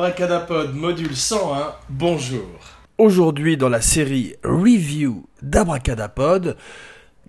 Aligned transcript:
Abracadapod 0.00 0.74
module 0.74 1.14
101, 1.14 1.74
bonjour. 1.90 2.48
Aujourd'hui 2.96 3.58
dans 3.58 3.68
la 3.68 3.82
série 3.82 4.34
Review 4.42 5.26
d'Abracadapod, 5.42 6.56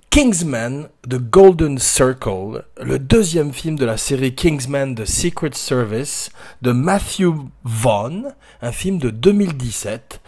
Kingsman 0.09 0.87
The 1.03 1.17
Golden 1.17 1.77
Circle, 1.77 2.63
le 2.81 2.97
deuxième 2.97 3.51
film 3.51 3.77
de 3.77 3.83
la 3.83 3.97
série 3.97 4.33
Kingsman 4.33 4.95
The 4.95 5.03
Secret 5.03 5.51
Service 5.53 6.31
de 6.61 6.71
Matthew 6.71 7.33
Vaughn, 7.65 8.33
un 8.61 8.71
film 8.71 8.99
de 8.99 9.09
2017 9.09 10.21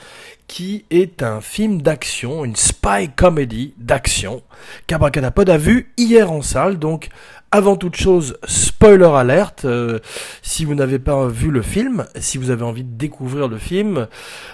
qui 0.48 0.84
est 0.92 1.23
un 1.23 1.40
film 1.40 1.82
d'action, 1.82 2.44
une 2.44 2.58
spy 2.58 3.10
comedy 3.16 3.73
d'action 3.78 4.44
qu'Abracadapod 4.86 5.50
a 5.50 5.58
vu 5.58 5.94
hier 5.96 6.30
en 6.30 6.42
salle, 6.42 6.78
donc 6.78 7.08
avant 7.54 7.76
toute 7.76 7.96
chose, 7.96 8.36
spoiler 8.48 9.06
alerte, 9.06 9.66
euh, 9.66 10.00
si 10.42 10.66
vous 10.66 10.73
n'avez 10.73 10.98
pas 10.98 11.28
vu 11.28 11.52
le 11.52 11.62
film, 11.62 12.04
si 12.16 12.40
vous 12.40 12.50
avez 12.50 12.64
envie 12.64 12.84
de 12.84 12.98
découvrir 12.98 13.48
le 13.48 13.60
film, 13.60 14.08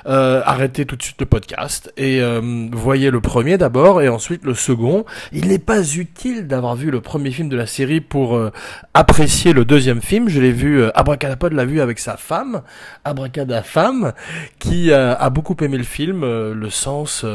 euh, 0.05 0.41
arrêtez 0.43 0.85
tout 0.85 0.97
de 0.97 1.01
suite 1.01 1.15
le 1.21 1.25
podcast 1.25 1.93
et 1.95 2.21
euh, 2.21 2.67
voyez 2.73 3.09
le 3.09 3.21
premier 3.21 3.57
d'abord 3.57 4.01
et 4.01 4.09
ensuite 4.09 4.43
le 4.43 4.53
second. 4.53 5.05
Il 5.31 5.47
n'est 5.47 5.59
pas 5.59 5.81
utile 5.81 6.45
d'avoir 6.45 6.75
vu 6.75 6.91
le 6.91 6.99
premier 6.99 7.31
film 7.31 7.47
de 7.47 7.55
la 7.55 7.67
série 7.67 8.01
pour 8.01 8.37
apprécier 8.93 9.53
le 9.53 9.63
deuxième 9.63 10.01
film. 10.01 10.27
Je 10.27 10.41
l'ai 10.41 10.51
vu, 10.51 10.83
Abracadapod 10.93 11.53
l'a 11.53 11.63
vu 11.63 11.79
avec 11.79 11.99
sa 11.99 12.17
femme, 12.17 12.63
Abracada 13.05 13.63
femme, 13.63 14.11
qui 14.59 14.91
a 14.91 15.29
beaucoup 15.29 15.55
aimé 15.61 15.77
le 15.77 15.85
film, 15.85 16.19
le 16.21 16.69
sens 16.69 17.25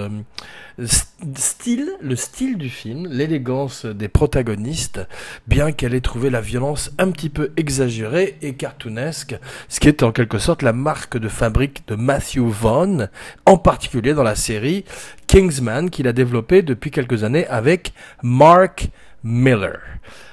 style, 1.34 1.91
le 2.00 2.17
style 2.17 2.58
du 2.58 2.69
film, 2.69 3.06
l'élégance 3.08 3.86
des 3.86 4.08
protagonistes, 4.08 5.00
bien 5.47 5.72
qu'elle 5.72 5.94
ait 5.94 6.00
trouvé 6.00 6.31
la 6.31 6.41
violence 6.41 6.91
un 6.98 7.11
petit 7.11 7.31
peu 7.31 7.53
exagérée 7.56 8.36
et 8.42 8.55
cartoonesque, 8.55 9.36
ce 9.69 9.81
qui 9.81 9.89
est 9.89 10.03
en 10.03 10.12
quelque 10.12 10.39
sorte 10.39 10.62
la 10.62 10.72
marque 10.72 11.16
de 11.16 11.28
fabrique 11.28 11.86
de 11.86 11.94
Matthew 11.94 12.41
Vaughn, 12.41 13.08
en 13.47 13.56
particulier 13.56 14.14
dans 14.14 14.22
la 14.22 14.34
série 14.34 14.84
Kingsman 15.27 15.91
qu'il 15.91 16.08
a 16.08 16.12
développé 16.12 16.62
depuis 16.62 16.91
quelques 16.91 17.25
années 17.25 17.47
avec 17.47 17.92
Mark 18.22 18.88
Miller. 19.22 19.81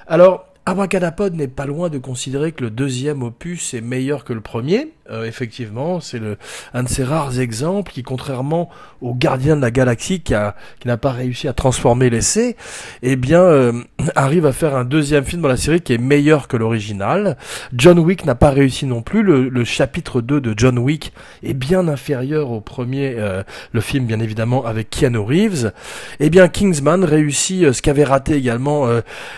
Alors, 0.08 0.48
Abracadapod 0.66 1.33
n'est 1.33 1.48
pas 1.48 1.66
loin 1.66 1.89
de 1.89 1.98
considérer 1.98 2.52
que 2.52 2.64
le 2.64 2.70
deuxième 2.70 3.23
opus 3.23 3.73
est 3.73 3.81
meilleur 3.81 4.23
que 4.23 4.33
le 4.33 4.42
premier. 4.42 4.94
Euh, 5.12 5.26
effectivement, 5.26 6.00
c'est 6.00 6.20
le, 6.20 6.38
un 6.73 6.84
de 6.84 6.90
ces 6.90 7.04
rares 7.04 7.40
exemples 7.40 7.92
qui, 7.92 8.02
contrairement 8.02 8.70
au 9.02 9.14
Gardien 9.14 9.58
de 9.58 9.62
la 9.62 9.72
Galaxie 9.72 10.22
qui, 10.22 10.34
a, 10.34 10.56
qui 10.80 10.88
n'a 10.88 10.98
pas 10.98 11.12
réussi 11.12 11.48
à 11.48 11.54
transformer 11.54 12.09
l'essai, 12.09 12.56
eh 13.02 13.16
bien, 13.17 13.42
euh, 13.42 13.73
arrive 14.16 14.45
à 14.45 14.54
faire 14.54 14.76
un 14.76 14.86
deuxième 14.86 15.26
film 15.26 15.42
dans 15.42 15.50
la 15.50 15.58
série 15.58 15.82
qui 15.82 15.94
est 15.94 15.98
meilleur 15.98 16.48
que 16.48 16.56
l'original. 16.56 17.36
John 17.73 18.00
Wick 18.00 18.26
n'a 18.26 18.36
pas 18.36 18.52
réussi 18.52 18.86
non 18.86 19.02
plus. 19.02 19.22
Le, 19.22 19.50
le, 19.50 19.64
chapitre 19.66 20.22
2 20.22 20.39
de 20.39 20.54
John 20.56 20.80
Wick 20.80 21.12
est 21.44 21.54
bien 21.54 21.88
inférieur 21.88 22.52
au 22.52 22.61
premier, 22.61 23.16
euh, 23.17 23.43
le 23.73 23.82
film 23.82 24.05
bien 24.05 24.20
évidemment 24.20 24.66
avec 24.66 24.89
Keanu 24.89 25.20
Reeves. 25.20 25.73
Eh 26.20 26.30
bien, 26.30 26.48
Kingsman 26.48 27.04
réussit 27.04 27.73
ce 27.73 27.82
qu'avait 27.82 28.04
raté 28.04 28.36
également 28.36 28.88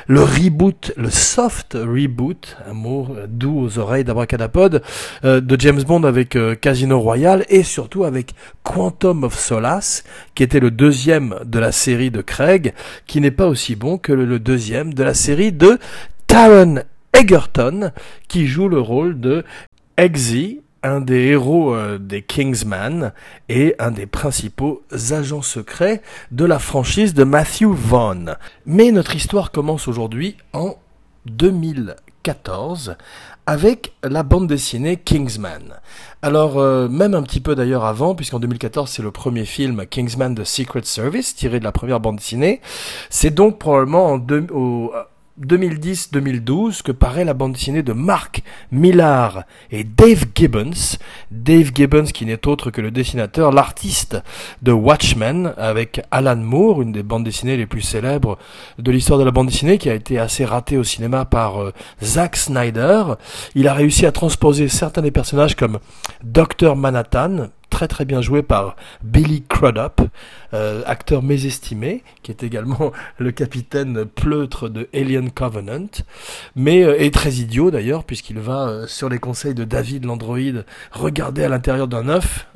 le 0.08 0.24
reboot, 0.24 0.92
le 0.98 1.10
soft 1.10 1.76
reboot, 1.80 2.58
un 2.70 2.74
mot 2.74 3.16
doux 3.28 3.60
aux 3.60 3.80
oreilles 3.80 4.04
d'Abracadapod, 4.04 4.82
de 5.24 5.56
James 5.64 5.84
Bond 5.84 6.04
avec 6.04 6.36
euh, 6.36 6.56
Casino 6.56 7.00
Royale 7.00 7.46
et 7.48 7.64
surtout 7.64 8.04
avec 8.04 8.36
Quantum 8.64 9.24
of 9.24 9.40
Solace, 9.40 10.04
qui 10.36 10.44
était 10.44 10.60
le 10.60 10.72
deuxième 10.72 11.40
de 11.46 11.58
la 11.58 11.72
série 11.72 12.12
de 12.12 12.20
Craig, 12.20 12.74
qui 13.08 13.22
n'est 13.22 13.32
pas 13.32 13.48
aussi 13.48 13.78
bon 13.78 13.98
que 13.98 14.12
le, 14.12 14.40
deuxième 14.40 14.94
de 14.94 15.04
la 15.04 15.14
série 15.14 15.54
de 15.54 15.80
Taron 16.28 16.84
Egerton, 17.14 17.94
qui 18.28 18.46
joue 18.46 18.68
le 18.68 18.82
rôle 18.82 19.22
de 19.22 19.46
Eggsy, 19.96 20.60
un 20.84 21.00
des 21.00 21.28
héros 21.28 21.74
euh, 21.74 21.98
des 21.98 22.24
Kingsman 22.24 23.14
et 23.48 23.74
un 23.80 23.92
des 23.92 24.06
principaux 24.06 24.84
agents 25.12 25.42
secrets 25.42 26.02
de 26.34 26.44
la 26.44 26.60
franchise 26.60 27.14
de 27.14 27.24
Matthew 27.24 27.68
Vaughn. 27.72 28.36
Mais 28.66 28.92
notre 28.92 29.16
histoire 29.16 29.52
commence 29.52 29.88
aujourd'hui 29.88 30.36
en 30.52 30.76
2014 31.26 32.98
avec 33.46 33.94
la 34.04 34.24
bande 34.24 34.48
dessinée 34.48 34.98
Kingsman. 34.98 35.80
Alors, 36.22 36.58
euh, 36.58 36.88
même 36.88 37.14
un 37.14 37.24
petit 37.24 37.42
peu 37.42 37.56
d'ailleurs 37.56 37.86
avant, 37.86 38.16
puisqu'en 38.16 38.40
2014 38.40 38.90
c'est 38.90 39.04
le 39.04 39.12
premier 39.12 39.46
film 39.46 39.86
Kingsman 39.86 40.36
The 40.36 40.44
Secret 40.44 40.84
Service, 40.84 41.36
tiré 41.36 41.60
de 41.60 41.64
la 41.64 41.72
première 41.72 42.00
bande 42.00 42.18
dessinée. 42.18 42.62
C'est 43.10 43.32
donc 43.32 43.60
probablement 43.60 44.08
en 44.08 44.18
deux, 44.18 44.48
2010-2012 45.42 46.84
que 46.84 46.92
paraît 46.92 47.26
la 47.26 47.34
bande 47.34 47.54
dessinée 47.54 47.82
de 47.82 47.94
Mark 47.94 48.44
Millar 48.72 49.44
et 49.72 49.84
Dave 49.84 50.26
Gibbons. 50.36 50.98
Dave 51.32 51.72
Gibbons 51.74 52.06
qui 52.06 52.26
n'est 52.26 52.48
autre 52.48 52.70
que 52.70 52.82
le 52.82 52.92
dessinateur, 52.92 53.52
l'artiste 53.52 54.22
de 54.62 54.72
Watchmen 54.72 55.54
avec 55.58 56.02
Alan 56.12 56.36
Moore, 56.36 56.84
une 56.84 56.92
des 56.92 57.04
bandes 57.04 57.24
dessinées 57.24 57.58
les 57.58 57.66
plus 57.66 57.82
célèbres 57.82 58.38
de 58.78 58.92
l'histoire 58.92 59.18
de 59.18 59.24
la 59.24 59.32
bande 59.32 59.48
dessinée 59.48 59.80
qui 59.80 59.90
a 59.90 59.96
été 59.96 60.20
assez 60.20 60.46
ratée 60.46 60.78
au 60.78 60.84
cinéma 60.84 61.26
par 61.26 61.62
euh, 61.62 61.74
Zack 62.04 62.36
Snyder. 62.36 63.04
Il 63.56 63.68
a 63.68 63.74
réussi 63.74 64.06
à 64.06 64.12
transposer 64.12 64.68
certains 64.68 65.02
des 65.02 65.12
personnages 65.12 65.56
comme 65.56 65.80
Dr 66.24 66.76
Manhattan, 66.76 67.48
très 67.88 68.06
bien 68.06 68.22
joué 68.22 68.44
par 68.44 68.76
Billy 69.04 69.44
Crudup, 69.48 70.02
euh, 70.54 70.84
acteur 70.86 71.24
mésestimé, 71.24 72.04
qui 72.22 72.32
est 72.32 72.44
également 72.44 72.92
le 73.18 73.32
capitaine 73.32 74.06
pleutre 74.06 74.70
de 74.70 74.88
Alien 74.94 75.32
Covenant, 75.32 75.88
mais 76.56 76.84
euh, 76.84 77.00
est 77.00 77.14
très 77.14 77.34
idiot 77.34 77.72
d'ailleurs, 77.72 78.04
puisqu'il 78.04 78.40
va, 78.40 78.68
euh, 78.68 78.88
sur 78.88 79.10
les 79.10 79.20
conseils 79.20 79.54
de 79.54 79.64
David 79.64 80.06
l'androïde, 80.06 80.66
regarder 80.92 81.44
à 81.44 81.50
l'intérieur 81.50 81.88
d'un 81.88 82.08
œuf 82.10 82.48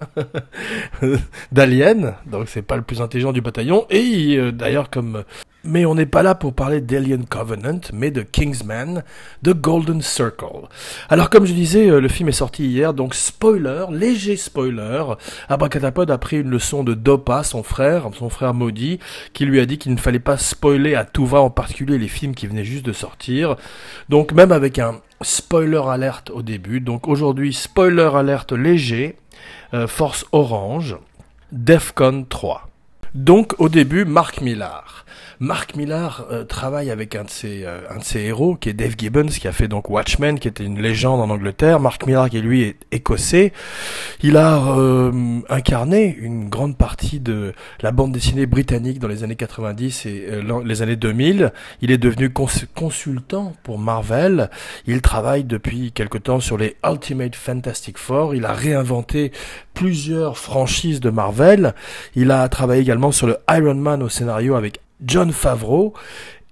d'Alien, 1.51 2.15
donc 2.25 2.49
c'est 2.49 2.61
pas 2.61 2.75
le 2.75 2.83
plus 2.83 3.01
intelligent 3.01 3.33
du 3.33 3.41
bataillon, 3.41 3.85
et 3.89 4.51
d'ailleurs 4.51 4.89
comme 4.89 5.23
mais 5.67 5.85
on 5.85 5.95
n'est 5.95 6.05
pas 6.05 6.23
là 6.23 6.33
pour 6.33 6.53
parler 6.53 6.81
d'Alien 6.81 7.25
Covenant, 7.25 7.81
mais 7.93 8.09
de 8.09 8.21
Kingsman, 8.21 9.03
The 9.43 9.49
Golden 9.49 10.01
Circle. 10.01 10.67
Alors 11.09 11.29
comme 11.29 11.45
je 11.45 11.53
disais, 11.53 11.89
euh, 11.89 11.99
le 11.99 12.07
film 12.07 12.29
est 12.29 12.33
sorti 12.33 12.65
hier, 12.65 12.93
donc 12.93 13.13
spoiler, 13.13 13.85
léger 13.91 14.37
spoiler. 14.37 15.03
Abracadapod 15.49 16.09
a 16.09 16.17
pris 16.17 16.39
une 16.39 16.49
leçon 16.49 16.83
de 16.83 16.93
Dopa, 16.93 17.43
son 17.43 17.63
frère, 17.63 18.09
son 18.17 18.29
frère 18.29 18.53
maudit, 18.53 18.99
qui 19.33 19.45
lui 19.45 19.59
a 19.59 19.65
dit 19.65 19.77
qu'il 19.77 19.91
ne 19.93 19.97
fallait 19.99 20.19
pas 20.19 20.37
spoiler 20.37 20.95
à 20.95 21.03
tout 21.03 21.25
va, 21.25 21.41
en 21.41 21.49
particulier 21.49 21.97
les 21.97 22.07
films 22.07 22.33
qui 22.33 22.47
venaient 22.47 22.63
juste 22.63 22.85
de 22.85 22.93
sortir. 22.93 23.57
Donc 24.09 24.31
même 24.31 24.51
avec 24.51 24.79
un 24.79 25.01
spoiler 25.21 25.81
alerte 25.87 26.29
au 26.29 26.41
début. 26.41 26.79
Donc 26.79 27.07
aujourd'hui, 27.07 27.53
spoiler 27.53 28.09
alerte 28.13 28.53
léger, 28.53 29.17
euh, 29.73 29.87
Force 29.87 30.25
Orange, 30.31 30.97
Defcon 31.51 32.25
3. 32.29 32.67
Donc 33.17 33.55
au 33.57 33.67
début, 33.67 34.05
Mark 34.05 34.41
Millar. 34.41 35.03
Mark 35.39 35.75
Millar 35.75 36.27
euh, 36.31 36.43
travaille 36.43 36.91
avec 36.91 37.15
un 37.15 37.23
de 37.23 37.29
ses 37.29 37.63
euh, 37.63 37.81
un 37.89 37.97
de 37.97 38.03
ses 38.03 38.21
héros 38.21 38.55
qui 38.55 38.69
est 38.69 38.73
Dave 38.73 38.93
Gibbons 38.97 39.27
qui 39.27 39.47
a 39.47 39.51
fait 39.51 39.67
donc 39.67 39.89
Watchmen 39.89 40.39
qui 40.39 40.47
était 40.47 40.63
une 40.63 40.79
légende 40.79 41.19
en 41.19 41.29
Angleterre. 41.31 41.79
Mark 41.79 42.05
Millar 42.05 42.29
qui 42.29 42.41
lui 42.41 42.61
est 42.61 42.75
écossais. 42.91 43.53
Il 44.21 44.37
a 44.37 44.57
euh, 44.77 45.39
incarné 45.49 46.15
une 46.19 46.47
grande 46.49 46.77
partie 46.77 47.19
de 47.19 47.53
la 47.81 47.91
bande 47.91 48.11
dessinée 48.11 48.45
britannique 48.45 48.99
dans 48.99 49.07
les 49.07 49.23
années 49.23 49.35
90 49.35 50.05
et 50.05 50.29
les 50.63 50.81
années 50.83 50.95
2000. 50.95 51.51
Il 51.81 51.89
est 51.89 51.97
devenu 51.97 52.31
consultant 52.31 53.53
pour 53.63 53.79
Marvel. 53.79 54.49
Il 54.85 55.01
travaille 55.01 55.43
depuis 55.43 55.91
quelque 55.91 56.19
temps 56.19 56.39
sur 56.39 56.57
les 56.57 56.77
Ultimate 56.85 57.35
Fantastic 57.35 57.97
Four. 57.97 58.35
Il 58.35 58.45
a 58.45 58.53
réinventé 58.53 59.31
plusieurs 59.77 60.39
franchises 60.39 60.99
de 60.99 61.11
Marvel. 61.11 61.75
Il 62.15 62.31
a 62.31 62.49
travaillé 62.49 62.81
également 62.81 63.11
sur 63.11 63.27
le 63.27 63.37
Iron 63.51 63.75
Man 63.75 64.01
au 64.01 64.09
scénario 64.09 64.55
avec 64.55 64.79
John 65.05 65.31
Favreau 65.31 65.93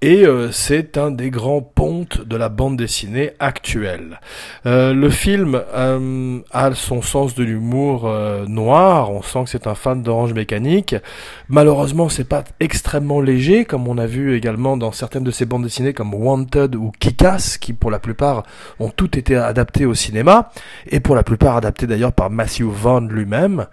et 0.02 0.26
euh, 0.26 0.52
c'est 0.52 0.98
un 0.98 1.10
des 1.10 1.30
grands 1.30 1.62
pontes 1.62 2.22
de 2.22 2.36
la 2.36 2.50
bande 2.50 2.78
dessinée 2.78 3.32
actuelle. 3.40 4.20
Euh, 4.66 4.94
le 4.94 5.10
film 5.10 5.62
euh, 5.74 6.40
a 6.52 6.76
son 6.76 7.02
sens 7.02 7.34
de 7.34 7.44
l'humour 7.44 8.04
noir, 8.48 9.12
on 9.12 9.22
sent 9.22 9.46
que 9.46 9.50
c'est 9.50 9.68
un 9.68 9.76
fan 9.76 10.04
d'Orange 10.04 10.34
Mécanique. 10.34 10.96
Malheureusement, 11.48 12.10
c'est 12.10 12.28
pas 12.28 12.44
extrêmement 12.60 13.22
léger, 13.22 13.66
comme 13.66 13.88
on 13.88 13.98
a 13.98 14.06
vu 14.06 14.36
également 14.36 14.76
dans 14.76 14.92
certaines 14.92 15.24
de 15.24 15.32
ces 15.32 15.46
bandes 15.46 15.64
dessinées 15.64 15.94
comme 15.94 16.14
Wanted 16.14 16.76
ou 16.76 16.92
Kick-Ass, 17.00 17.58
qui 17.58 17.74
pour 17.74 17.90
la 17.90 18.00
plupart 18.00 18.44
ont 18.80 18.90
toutes 18.90 19.18
été 19.18 19.36
adaptées 19.36 19.86
au 19.86 19.94
cinéma, 19.94 20.52
et 20.88 21.00
pour 21.00 21.16
la 21.16 21.24
plupart 21.24 21.56
adaptées 21.56 21.88
d'ailleurs 21.88 22.14
par 22.14 22.30
Matthew 22.30 22.64
Vaughn 22.64 23.08
lui-même. 23.08 23.68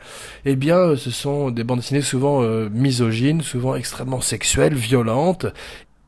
Eh 0.44 0.56
bien, 0.56 0.96
ce 0.96 1.10
sont 1.10 1.50
des 1.50 1.64
bandes 1.64 1.80
dessinées 1.80 2.00
souvent 2.00 2.42
misogynes, 2.70 3.42
souvent 3.42 3.74
extrêmement 3.74 4.20
sexuelles, 4.20 4.74
violentes, 4.74 5.46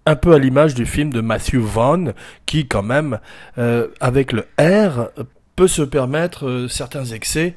un 0.06 0.16
peu 0.16 0.34
à 0.34 0.38
l'image 0.38 0.74
du 0.74 0.86
film 0.86 1.12
de 1.12 1.20
Matthew 1.20 1.56
Vaughn, 1.56 2.14
qui 2.46 2.66
quand 2.66 2.82
même, 2.82 3.18
euh, 3.58 3.88
avec 4.00 4.32
le 4.32 4.46
R, 4.58 5.10
peut 5.56 5.68
se 5.68 5.82
permettre 5.82 6.46
euh, 6.46 6.68
certains 6.68 7.04
excès, 7.04 7.54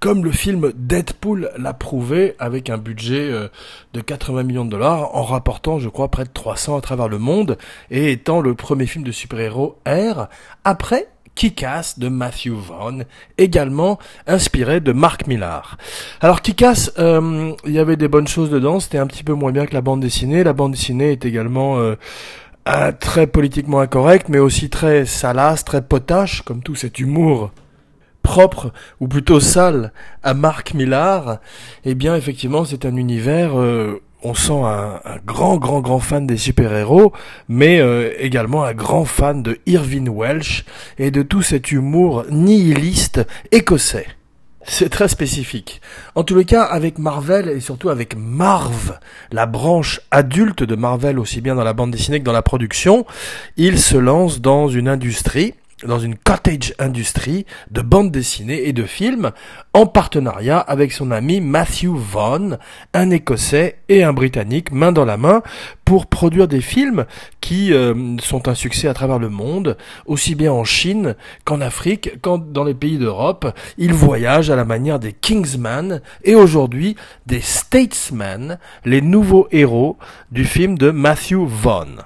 comme 0.00 0.24
le 0.24 0.30
film 0.30 0.72
Deadpool 0.76 1.50
l'a 1.56 1.72
prouvé, 1.72 2.34
avec 2.38 2.70
un 2.70 2.78
budget 2.78 3.30
euh, 3.30 3.48
de 3.94 4.00
80 4.00 4.44
millions 4.44 4.64
de 4.64 4.70
dollars, 4.70 5.14
en 5.14 5.24
rapportant, 5.24 5.78
je 5.78 5.88
crois, 5.88 6.08
près 6.08 6.24
de 6.24 6.30
300 6.32 6.78
à 6.78 6.80
travers 6.80 7.08
le 7.08 7.18
monde, 7.18 7.58
et 7.90 8.12
étant 8.12 8.40
le 8.40 8.54
premier 8.54 8.86
film 8.86 9.04
de 9.04 9.12
super-héros 9.12 9.78
R, 9.86 10.28
après 10.64 11.08
Kick-Ass 11.34 11.98
de 11.98 12.08
Matthew 12.08 12.50
Vaughn, 12.50 13.04
également 13.38 13.98
inspiré 14.26 14.80
de 14.80 14.92
Mark 14.92 15.26
Millar. 15.26 15.78
Alors 16.20 16.42
Kick-Ass, 16.42 16.92
euh, 16.98 17.52
il 17.64 17.72
y 17.72 17.78
avait 17.78 17.96
des 17.96 18.08
bonnes 18.08 18.28
choses 18.28 18.50
dedans, 18.50 18.80
c'était 18.80 18.98
un 18.98 19.06
petit 19.06 19.24
peu 19.24 19.32
moins 19.32 19.52
bien 19.52 19.66
que 19.66 19.74
la 19.74 19.80
bande 19.80 20.00
dessinée. 20.00 20.44
La 20.44 20.52
bande 20.52 20.72
dessinée 20.72 21.12
est 21.12 21.24
également 21.24 21.78
euh, 21.78 21.96
très 23.00 23.26
politiquement 23.26 23.80
incorrecte, 23.80 24.28
mais 24.28 24.38
aussi 24.38 24.70
très 24.70 25.06
salace, 25.06 25.64
très 25.64 25.82
potache, 25.82 26.42
comme 26.42 26.62
tout 26.62 26.74
cet 26.74 26.98
humour 26.98 27.50
propre 28.22 28.72
ou 29.00 29.08
plutôt 29.08 29.40
sale 29.40 29.92
à 30.22 30.32
Mark 30.32 30.74
Millar, 30.74 31.38
eh 31.84 31.94
bien 31.94 32.14
effectivement 32.16 32.64
c'est 32.64 32.86
un 32.86 32.96
univers 32.96 33.58
euh, 33.58 34.00
on 34.22 34.34
sent 34.34 34.52
un, 34.52 35.00
grand, 35.26 35.56
grand, 35.56 35.80
grand 35.80 35.98
fan 35.98 36.26
des 36.26 36.36
super-héros, 36.36 37.12
mais 37.48 37.80
euh, 37.80 38.12
également 38.18 38.64
un 38.64 38.74
grand 38.74 39.04
fan 39.04 39.42
de 39.42 39.58
Irvine 39.66 40.08
Welsh 40.08 40.64
et 40.98 41.10
de 41.10 41.22
tout 41.22 41.42
cet 41.42 41.72
humour 41.72 42.24
nihiliste 42.30 43.26
écossais. 43.50 44.06
C'est 44.64 44.90
très 44.90 45.08
spécifique. 45.08 45.80
En 46.14 46.22
tous 46.22 46.36
les 46.36 46.44
cas, 46.44 46.62
avec 46.62 46.98
Marvel 46.98 47.48
et 47.48 47.58
surtout 47.58 47.88
avec 47.88 48.16
Marv, 48.16 48.98
la 49.32 49.46
branche 49.46 50.00
adulte 50.12 50.62
de 50.62 50.76
Marvel 50.76 51.18
aussi 51.18 51.40
bien 51.40 51.56
dans 51.56 51.64
la 51.64 51.72
bande 51.72 51.90
dessinée 51.90 52.20
que 52.20 52.24
dans 52.24 52.32
la 52.32 52.42
production, 52.42 53.04
il 53.56 53.80
se 53.80 53.96
lance 53.96 54.40
dans 54.40 54.68
une 54.68 54.86
industrie 54.86 55.54
dans 55.86 55.98
une 55.98 56.16
cottage 56.16 56.74
industry 56.78 57.46
de 57.70 57.80
bande 57.80 58.10
dessinée 58.10 58.68
et 58.68 58.72
de 58.72 58.84
films 58.84 59.32
en 59.72 59.86
partenariat 59.86 60.58
avec 60.58 60.92
son 60.92 61.10
ami 61.10 61.40
Matthew 61.40 61.94
Vaughn, 61.94 62.58
un 62.94 63.10
Écossais 63.10 63.78
et 63.88 64.02
un 64.02 64.12
Britannique, 64.12 64.72
main 64.72 64.92
dans 64.92 65.04
la 65.04 65.16
main, 65.16 65.42
pour 65.84 66.06
produire 66.06 66.48
des 66.48 66.60
films 66.60 67.04
qui 67.40 67.72
euh, 67.72 68.16
sont 68.18 68.48
un 68.48 68.54
succès 68.54 68.88
à 68.88 68.94
travers 68.94 69.18
le 69.18 69.28
monde, 69.28 69.76
aussi 70.06 70.34
bien 70.34 70.52
en 70.52 70.64
Chine 70.64 71.16
qu'en 71.44 71.60
Afrique, 71.60 72.20
qu'en 72.22 72.38
dans 72.38 72.64
les 72.64 72.74
pays 72.74 72.98
d'Europe. 72.98 73.54
Il 73.78 73.92
voyage 73.92 74.50
à 74.50 74.56
la 74.56 74.64
manière 74.64 74.98
des 74.98 75.12
Kingsman 75.12 76.00
et 76.24 76.34
aujourd'hui 76.34 76.96
des 77.26 77.40
Statesmen, 77.40 78.58
les 78.84 79.00
nouveaux 79.00 79.48
héros 79.50 79.96
du 80.30 80.44
film 80.44 80.78
de 80.78 80.90
Matthew 80.90 81.46
Vaughn. 81.46 82.02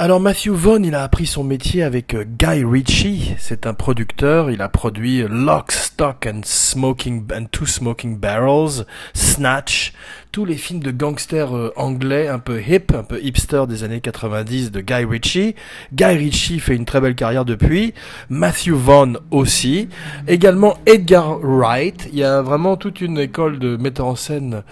Alors 0.00 0.20
Matthew 0.20 0.50
Vaughn, 0.50 0.84
il 0.84 0.94
a 0.94 1.02
appris 1.02 1.26
son 1.26 1.42
métier 1.42 1.82
avec 1.82 2.14
euh, 2.14 2.24
Guy 2.24 2.62
Ritchie, 2.62 3.34
c'est 3.36 3.66
un 3.66 3.74
producteur, 3.74 4.48
il 4.48 4.62
a 4.62 4.68
produit 4.68 5.24
Lock, 5.28 5.72
Stock 5.72 6.24
and 6.24 6.42
Smoking 6.44 7.24
and 7.34 7.46
Two 7.50 7.66
Smoking 7.66 8.16
Barrels, 8.16 8.86
Snatch, 9.12 9.92
tous 10.30 10.44
les 10.44 10.54
films 10.54 10.78
de 10.84 10.92
gangsters 10.92 11.52
euh, 11.52 11.72
anglais 11.74 12.28
un 12.28 12.38
peu 12.38 12.62
hip, 12.62 12.94
un 12.94 13.02
peu 13.02 13.20
hipster 13.20 13.64
des 13.68 13.82
années 13.82 14.00
90 14.00 14.70
de 14.70 14.80
Guy 14.80 15.04
Ritchie. 15.04 15.56
Guy 15.92 16.04
Ritchie 16.04 16.60
fait 16.60 16.76
une 16.76 16.84
très 16.84 17.00
belle 17.00 17.16
carrière 17.16 17.44
depuis, 17.44 17.92
Matthew 18.30 18.74
Vaughn 18.74 19.18
aussi, 19.32 19.88
également 20.28 20.78
Edgar 20.86 21.40
Wright, 21.40 22.08
il 22.12 22.20
y 22.20 22.24
a 22.24 22.40
vraiment 22.40 22.76
toute 22.76 23.00
une 23.00 23.18
école 23.18 23.58
de 23.58 23.76
metteurs 23.76 24.06
en 24.06 24.14
scène 24.14 24.62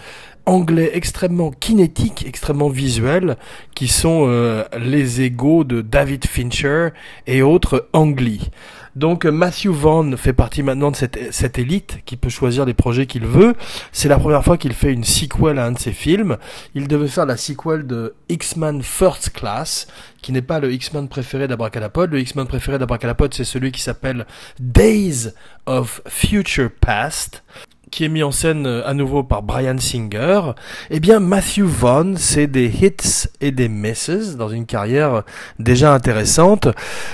anglais 0.47 0.91
extrêmement 0.93 1.51
kinétiques, 1.51 2.25
extrêmement 2.25 2.69
visuels, 2.69 3.37
qui 3.75 3.87
sont 3.87 4.25
euh, 4.27 4.63
les 4.79 5.21
égaux 5.21 5.63
de 5.63 5.81
David 5.81 6.25
Fincher 6.25 6.89
et 7.27 7.43
autres 7.43 7.87
Angli. 7.93 8.49
Donc 8.95 9.25
Matthew 9.25 9.67
Vaughn 9.67 10.17
fait 10.17 10.33
partie 10.33 10.63
maintenant 10.63 10.89
de 10.89 10.95
cette, 10.95 11.31
cette 11.31 11.59
élite 11.59 11.99
qui 12.05 12.17
peut 12.17 12.29
choisir 12.29 12.65
les 12.65 12.73
projets 12.73 13.05
qu'il 13.05 13.27
veut. 13.27 13.53
C'est 13.91 14.09
la 14.09 14.17
première 14.17 14.43
fois 14.43 14.57
qu'il 14.57 14.73
fait 14.73 14.91
une 14.91 15.03
sequel 15.03 15.59
à 15.59 15.65
un 15.65 15.73
de 15.73 15.77
ses 15.77 15.91
films. 15.91 16.37
Il 16.73 16.87
devait 16.87 17.07
faire 17.07 17.27
la 17.27 17.37
sequel 17.37 17.85
de 17.85 18.15
X-Men 18.29 18.81
First 18.81 19.33
Class, 19.33 19.85
qui 20.23 20.31
n'est 20.31 20.41
pas 20.41 20.59
le 20.59 20.73
X-Men 20.73 21.09
préféré 21.09 21.47
d'Abracadapod. 21.47 22.09
Le 22.09 22.21
X-Men 22.21 22.47
préféré 22.47 22.79
d'Abracadapod, 22.79 23.35
c'est 23.35 23.43
celui 23.43 23.71
qui 23.71 23.81
s'appelle 23.81 24.25
Days 24.59 25.27
of 25.67 26.01
Future 26.07 26.71
Past 26.81 27.43
qui 27.91 28.05
est 28.05 28.09
mis 28.09 28.23
en 28.23 28.31
scène 28.31 28.65
euh, 28.65 28.87
à 28.87 28.93
nouveau 28.93 29.23
par 29.23 29.43
Brian 29.43 29.77
Singer, 29.77 30.41
eh 30.89 30.99
bien 30.99 31.19
Matthew 31.19 31.63
Vaughn, 31.63 32.17
c'est 32.17 32.47
des 32.47 32.67
hits 32.67 33.27
et 33.41 33.51
des 33.51 33.69
misses 33.69 34.35
dans 34.37 34.49
une 34.49 34.65
carrière 34.65 35.23
déjà 35.59 35.93
intéressante. 35.93 36.67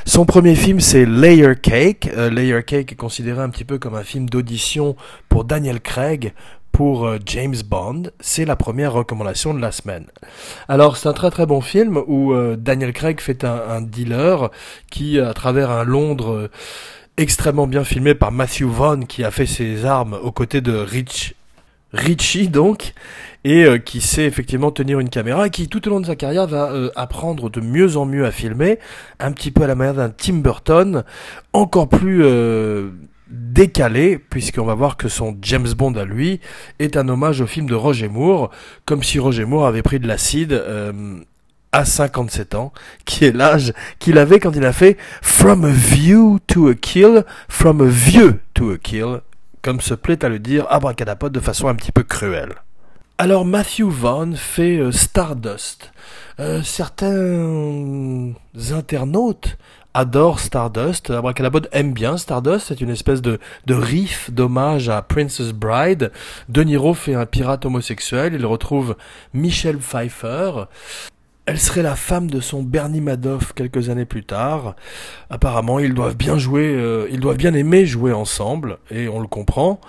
Son 0.05 0.25
premier 0.25 0.55
film 0.55 0.79
c'est 0.79 1.05
Layer 1.05 1.55
Cake. 1.61 2.09
Euh, 2.15 2.29
Layer 2.29 2.63
Cake 2.63 2.91
est 2.91 2.95
considéré 2.95 3.41
un 3.41 3.49
petit 3.49 3.65
peu 3.65 3.77
comme 3.77 3.95
un 3.95 4.03
film 4.03 4.29
d'audition 4.29 4.95
pour 5.29 5.45
Daniel 5.45 5.79
Craig 5.79 6.33
pour 6.71 7.05
euh, 7.05 7.19
James 7.27 7.55
Bond, 7.67 8.03
c'est 8.19 8.45
la 8.45 8.55
première 8.55 8.93
recommandation 8.93 9.53
de 9.53 9.59
la 9.59 9.71
semaine. 9.71 10.07
Alors 10.67 10.97
c'est 10.97 11.07
un 11.07 11.13
très 11.13 11.29
très 11.29 11.45
bon 11.45 11.61
film 11.61 11.97
où 12.07 12.33
Daniel 12.57 12.93
Craig 12.93 13.21
fait 13.21 13.43
un, 13.43 13.61
un, 13.69 13.81
dealer 13.81 14.49
qui, 14.89 15.19
à 15.19 15.33
travers 15.33 15.69
un 15.69 15.83
Londres 15.83 16.49
extrêmement 17.17 17.67
bien 17.67 17.83
filmé 17.83 18.15
par 18.15 18.31
Matthew 18.31 18.63
Vaughn 18.63 19.05
qui 19.05 19.23
a 19.23 19.31
fait 19.31 19.45
ses 19.45 19.85
armes 19.85 20.17
aux 20.23 20.31
côtés 20.31 20.61
de 20.61 20.73
Rich 20.73 21.35
Richie 21.93 22.47
donc 22.47 22.93
et 23.43 23.65
euh, 23.65 23.77
qui 23.77 24.01
sait 24.01 24.25
effectivement 24.25 24.71
tenir 24.71 24.99
une 24.99 25.09
caméra 25.09 25.45
et 25.45 25.49
qui 25.51 25.67
tout 25.67 25.87
au 25.87 25.91
long 25.91 25.99
de 25.99 26.07
sa 26.07 26.15
carrière 26.15 26.47
va 26.47 26.71
euh, 26.71 26.89
apprendre 26.95 27.51
de 27.51 27.61
mieux 27.61 27.97
en 27.97 28.05
mieux 28.05 28.25
à 28.25 28.31
filmer 28.31 28.79
un 29.19 29.31
petit 29.31 29.51
peu 29.51 29.63
à 29.63 29.67
la 29.67 29.75
manière 29.75 29.93
d'un 29.93 30.09
Tim 30.09 30.37
Burton 30.37 31.03
encore 31.51 31.87
plus 31.87 32.23
euh, 32.23 32.89
décalé 33.29 34.17
puisqu'on 34.17 34.65
va 34.65 34.73
voir 34.73 34.97
que 34.97 35.07
son 35.07 35.37
James 35.43 35.71
Bond 35.77 35.93
à 35.93 36.05
lui 36.05 36.39
est 36.79 36.97
un 36.97 37.07
hommage 37.09 37.41
au 37.41 37.47
film 37.47 37.67
de 37.67 37.75
Roger 37.75 38.07
Moore 38.07 38.49
comme 38.85 39.03
si 39.03 39.19
Roger 39.19 39.45
Moore 39.45 39.67
avait 39.67 39.83
pris 39.83 39.99
de 39.99 40.07
l'acide 40.07 40.59
à 41.73 41.83
57 41.83 42.55
ans, 42.55 42.71
qui 43.03 43.25
est 43.25 43.35
l'âge 43.35 43.73
qu'il 43.99 44.17
avait 44.17 44.39
quand 44.39 44.55
il 44.55 44.63
a 44.63 44.71
fait 44.71 44.97
From 45.21 45.65
a 45.65 45.71
View 45.71 46.39
to 46.47 46.69
a 46.69 46.75
Kill, 46.75 47.25
From 47.49 47.81
a 47.81 47.87
Vieux 47.87 48.39
to 48.53 48.71
a 48.71 48.77
Kill, 48.77 49.21
comme 49.61 49.81
se 49.81 49.93
plaît 49.93 50.23
à 50.23 50.29
le 50.29 50.39
dire 50.39 50.65
Abracadapod 50.69 51.33
de 51.33 51.39
façon 51.41 51.67
un 51.67 51.75
petit 51.75 51.91
peu 51.91 52.03
cruelle. 52.03 52.53
Alors 53.17 53.45
Matthew 53.45 53.83
Vaughn 53.83 54.35
fait 54.35 54.77
euh, 54.77 54.91
Stardust. 54.91 55.91
Euh, 56.39 56.61
certains 56.63 58.33
internautes 58.71 59.57
adorent 59.93 60.39
Stardust. 60.39 61.11
Abracadapod 61.11 61.69
aime 61.71 61.93
bien 61.93 62.17
Stardust. 62.17 62.67
C'est 62.67 62.81
une 62.81 62.89
espèce 62.89 63.21
de, 63.21 63.39
de 63.65 63.73
riff 63.73 64.31
d'hommage 64.31 64.89
à 64.89 65.01
Princess 65.01 65.51
Bride. 65.51 66.11
De 66.49 66.63
Niro 66.63 66.93
fait 66.93 67.13
un 67.13 67.25
pirate 67.25 67.65
homosexuel. 67.65 68.33
Il 68.33 68.45
retrouve 68.45 68.95
Michelle 69.33 69.77
Pfeiffer. 69.77 70.65
Elle 71.45 71.59
serait 71.59 71.83
la 71.83 71.97
femme 71.97 72.29
de 72.29 72.39
son 72.39 72.63
Bernie 72.63 73.01
Madoff 73.01 73.51
quelques 73.53 73.89
années 73.89 74.05
plus 74.05 74.23
tard. 74.23 74.75
Apparemment, 75.29 75.77
ils 75.79 75.93
doivent 75.93 76.15
bien 76.15 76.37
jouer, 76.37 76.73
euh, 76.73 77.07
ils 77.11 77.19
doivent 77.19 77.37
bien 77.37 77.53
aimer 77.53 77.85
jouer 77.85 78.13
ensemble, 78.13 78.77
et 78.89 79.09
on 79.09 79.19
le 79.19 79.27
comprend. 79.27 79.81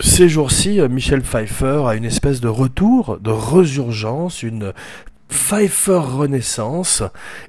Ces 0.00 0.28
jours-ci, 0.28 0.80
euh, 0.80 0.88
Michel 0.88 1.22
Pfeiffer 1.22 1.84
a 1.86 1.94
une 1.94 2.04
espèce 2.04 2.42
de 2.42 2.48
retour, 2.48 3.18
de 3.20 3.30
résurgence, 3.30 4.42
une 4.42 4.74
Pfeiffer 5.32 5.98
Renaissance 5.98 7.02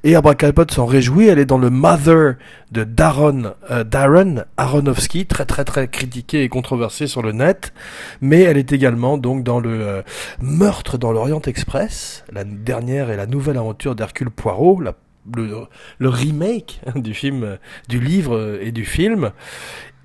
et 0.03 0.15
Abracadapod 0.15 0.71
s'en 0.71 0.85
réjouit. 0.85 1.27
Elle 1.27 1.37
est 1.37 1.45
dans 1.45 1.57
le 1.57 1.69
Mother 1.69 2.35
de 2.71 2.83
Darren, 2.83 3.53
euh, 3.69 3.83
Darren 3.83 4.45
Aronofsky, 4.57 5.25
très 5.25 5.45
très 5.45 5.65
très 5.65 5.87
critiqué 5.87 6.43
et 6.43 6.49
controversé 6.49 7.07
sur 7.07 7.21
le 7.21 7.33
net, 7.33 7.73
mais 8.21 8.41
elle 8.41 8.57
est 8.57 8.71
également 8.71 9.17
donc 9.17 9.43
dans 9.43 9.59
le 9.59 9.69
euh, 9.69 10.01
Meurtre 10.41 10.97
dans 10.97 11.11
l'Orient 11.11 11.41
Express, 11.41 12.23
la 12.31 12.43
dernière 12.43 13.11
et 13.11 13.17
la 13.17 13.27
nouvelle 13.27 13.57
aventure 13.57 13.95
d'Hercule 13.95 14.31
Poirot, 14.31 14.81
le, 15.35 15.67
remake 15.99 16.81
du 16.95 17.13
film, 17.13 17.43
euh, 17.43 17.57
du 17.89 17.99
livre 17.99 18.59
et 18.61 18.71
du 18.71 18.85
film, 18.85 19.31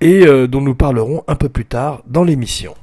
et 0.01 0.25
dont 0.47 0.61
nous 0.61 0.75
parlerons 0.75 1.23
un 1.27 1.35
peu 1.35 1.49
plus 1.49 1.65
tard 1.65 2.03
dans 2.07 2.23
l'émission. 2.23 2.73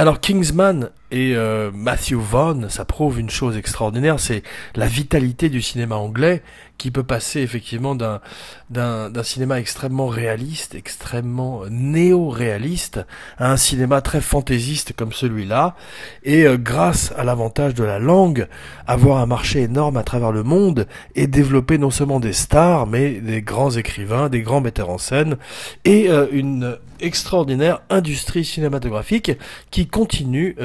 Alors 0.00 0.20
Kingsman 0.20 0.90
et 1.10 1.34
euh, 1.34 1.72
Matthew 1.74 2.14
Vaughn, 2.14 2.68
ça 2.68 2.84
prouve 2.84 3.18
une 3.18 3.30
chose 3.30 3.56
extraordinaire, 3.56 4.20
c'est 4.20 4.44
la 4.76 4.86
vitalité 4.86 5.48
du 5.48 5.60
cinéma 5.60 5.96
anglais 5.96 6.40
qui 6.76 6.92
peut 6.92 7.02
passer 7.02 7.40
effectivement 7.40 7.96
d'un 7.96 8.20
d'un 8.70 9.22
cinéma 9.24 9.58
extrêmement 9.58 10.06
réaliste, 10.06 10.76
extrêmement 10.76 11.62
néo-réaliste, 11.68 13.04
à 13.38 13.50
un 13.50 13.56
cinéma 13.56 14.00
très 14.00 14.20
fantaisiste 14.20 14.92
comme 14.92 15.12
celui-là, 15.12 15.74
et 16.22 16.44
euh, 16.44 16.58
grâce 16.58 17.12
à 17.16 17.24
l'avantage 17.24 17.74
de 17.74 17.82
la 17.82 17.98
langue, 17.98 18.46
avoir 18.86 19.18
un 19.18 19.26
marché 19.26 19.62
énorme 19.62 19.96
à 19.96 20.04
travers 20.04 20.30
le 20.30 20.44
monde 20.44 20.86
et 21.16 21.26
développer 21.26 21.76
non 21.76 21.90
seulement 21.90 22.20
des 22.20 22.34
stars, 22.34 22.86
mais 22.86 23.14
des 23.14 23.42
grands 23.42 23.72
écrivains, 23.72 24.28
des 24.28 24.42
grands 24.42 24.60
metteurs 24.60 24.90
en 24.90 24.98
scène, 24.98 25.38
et 25.84 26.08
euh, 26.08 26.28
une 26.30 26.78
extraordinaire 27.00 27.80
industrie 27.90 28.44
cinématographique 28.44 29.32
qui 29.70 29.86
continue 29.86 30.56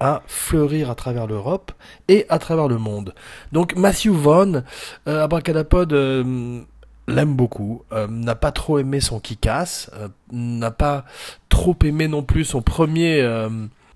à 0.00 0.22
fleurir 0.26 0.90
à 0.90 0.94
travers 0.94 1.26
l'Europe 1.26 1.72
et 2.08 2.26
à 2.28 2.38
travers 2.38 2.68
le 2.68 2.78
monde. 2.78 3.14
Donc 3.52 3.74
Matthew 3.76 4.08
Vaughn, 4.08 4.64
euh, 5.08 5.24
Abracadapod 5.24 5.92
euh, 5.92 6.60
l'aime 7.08 7.34
beaucoup, 7.34 7.82
euh, 7.92 8.06
n'a 8.08 8.34
pas 8.34 8.52
trop 8.52 8.78
aimé 8.78 9.00
son 9.00 9.20
Kikas, 9.20 9.88
euh, 9.94 10.08
n'a 10.32 10.70
pas 10.70 11.04
trop 11.48 11.76
aimé 11.84 12.08
non 12.08 12.22
plus 12.22 12.44
son 12.44 12.62
premier 12.62 13.22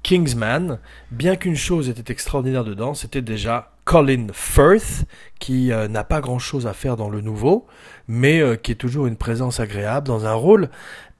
Kingsman, 0.02 0.78
bien 1.10 1.37
qu'une 1.37 1.56
chose 1.56 1.88
était 1.88 2.10
extraordinaire 2.10 2.64
dedans, 2.64 2.94
c'était 2.94 3.20
déjà 3.20 3.72
Colin 3.84 4.28
Firth, 4.32 5.04
qui 5.38 5.72
euh, 5.72 5.88
n'a 5.88 6.04
pas 6.04 6.20
grand-chose 6.20 6.66
à 6.66 6.72
faire 6.72 6.96
dans 6.96 7.10
le 7.10 7.20
nouveau, 7.20 7.66
mais 8.08 8.40
euh, 8.40 8.56
qui 8.56 8.72
est 8.72 8.76
toujours 8.76 9.06
une 9.06 9.16
présence 9.16 9.60
agréable 9.60 10.06
dans 10.06 10.26
un 10.26 10.32
rôle 10.32 10.70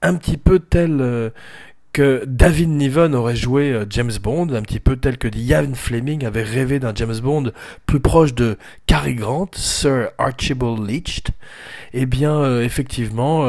un 0.01 0.15
petit 0.15 0.37
peu 0.37 0.59
tel 0.59 0.97
euh, 1.01 1.29
que 1.93 2.23
David 2.25 2.69
Niven 2.69 3.15
aurait 3.15 3.35
joué 3.35 3.85
James 3.89 4.11
Bond, 4.21 4.53
un 4.53 4.61
petit 4.61 4.79
peu 4.79 4.95
tel 4.95 5.17
que 5.17 5.27
Ian 5.35 5.73
Fleming 5.73 6.25
avait 6.25 6.43
rêvé 6.43 6.79
d'un 6.79 6.93
James 6.95 7.19
Bond 7.21 7.51
plus 7.85 7.99
proche 7.99 8.33
de 8.33 8.57
Cary 8.85 9.15
Grant, 9.15 9.49
Sir 9.53 10.09
Archibald 10.17 10.87
Leach. 10.87 11.23
Eh 11.93 12.05
bien, 12.05 12.61
effectivement 12.61 13.45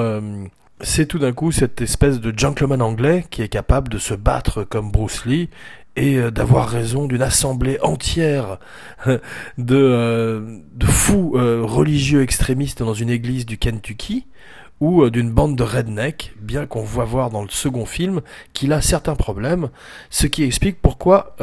c'est 0.82 1.06
tout 1.06 1.18
d'un 1.18 1.32
coup 1.32 1.52
cette 1.52 1.80
espèce 1.80 2.20
de 2.20 2.36
gentleman 2.36 2.82
anglais 2.82 3.24
qui 3.30 3.42
est 3.42 3.48
capable 3.48 3.88
de 3.88 3.98
se 3.98 4.14
battre 4.14 4.64
comme 4.64 4.90
Bruce 4.90 5.24
Lee 5.24 5.48
et 5.96 6.16
euh, 6.16 6.30
d'avoir 6.30 6.68
raison 6.68 7.06
d'une 7.06 7.22
assemblée 7.22 7.78
entière 7.82 8.58
de, 9.06 9.76
euh, 9.76 10.58
fous 10.84 11.34
euh, 11.36 11.62
religieux 11.62 12.22
extrémistes 12.22 12.82
dans 12.82 12.94
une 12.94 13.10
église 13.10 13.46
du 13.46 13.58
Kentucky 13.58 14.26
ou 14.82 15.08
d'une 15.10 15.30
bande 15.30 15.54
de 15.54 15.62
redneck, 15.62 16.34
bien 16.40 16.66
qu'on 16.66 16.82
voit 16.82 17.04
voir 17.04 17.30
dans 17.30 17.42
le 17.42 17.48
second 17.50 17.86
film 17.86 18.20
qu'il 18.52 18.72
a 18.72 18.80
certains 18.80 19.14
problèmes, 19.14 19.70
ce 20.10 20.26
qui 20.26 20.42
explique 20.42 20.82
pourquoi 20.82 21.36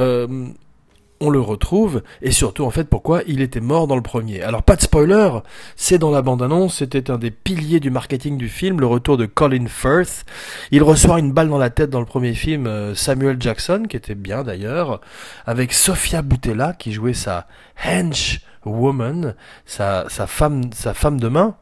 on 1.22 1.30
le 1.30 1.40
retrouve, 1.40 2.02
et 2.22 2.32
surtout 2.32 2.66
en 2.66 2.70
fait 2.70 2.90
pourquoi 2.90 3.22
il 3.28 3.42
était 3.42 3.62
mort 3.62 3.88
dans 3.88 3.96
le 3.96 4.02
premier. 4.02 4.42
Alors 4.42 4.62
pas 4.62 4.76
de 4.76 4.82
spoiler, 4.82 5.30
c'est 5.78 5.98
dans 5.98 6.12
la 6.12 6.22
bande-annonce, 6.22 6.80
c'était 6.80 7.10
un 7.10 7.18
des 7.18 7.32
piliers 7.32 7.80
du 7.80 7.90
marketing 7.90 8.38
du 8.38 8.50
film, 8.50 8.82
le 8.82 8.88
retour 8.88 9.16
de 9.16 9.26
Colin 9.26 9.68
Firth. 9.68 10.26
Il 10.72 10.84
reçoit 10.84 11.20
une 11.20 11.32
balle 11.32 11.48
dans 11.48 11.58
la 11.58 11.70
tête 11.70 11.90
dans 11.90 12.02
le 12.02 12.06
premier 12.06 12.34
film, 12.34 12.68
euh, 12.68 12.94
Samuel 12.94 13.38
Jackson, 13.40 13.86
qui 13.90 13.96
était 13.96 14.16
bien 14.16 14.44
d'ailleurs, 14.44 15.00
avec 15.46 15.72
Sofia 15.72 16.22
Boutella 16.22 16.74
qui 16.74 16.92
jouait 16.92 17.14
sa 17.14 17.48
hench 17.86 18.42
woman, 18.66 19.36
sa, 19.66 20.08
sa 20.10 20.28
femme, 20.28 20.72
sa 20.74 20.94
femme 20.94 21.20
de 21.20 21.28
main, 21.28 21.56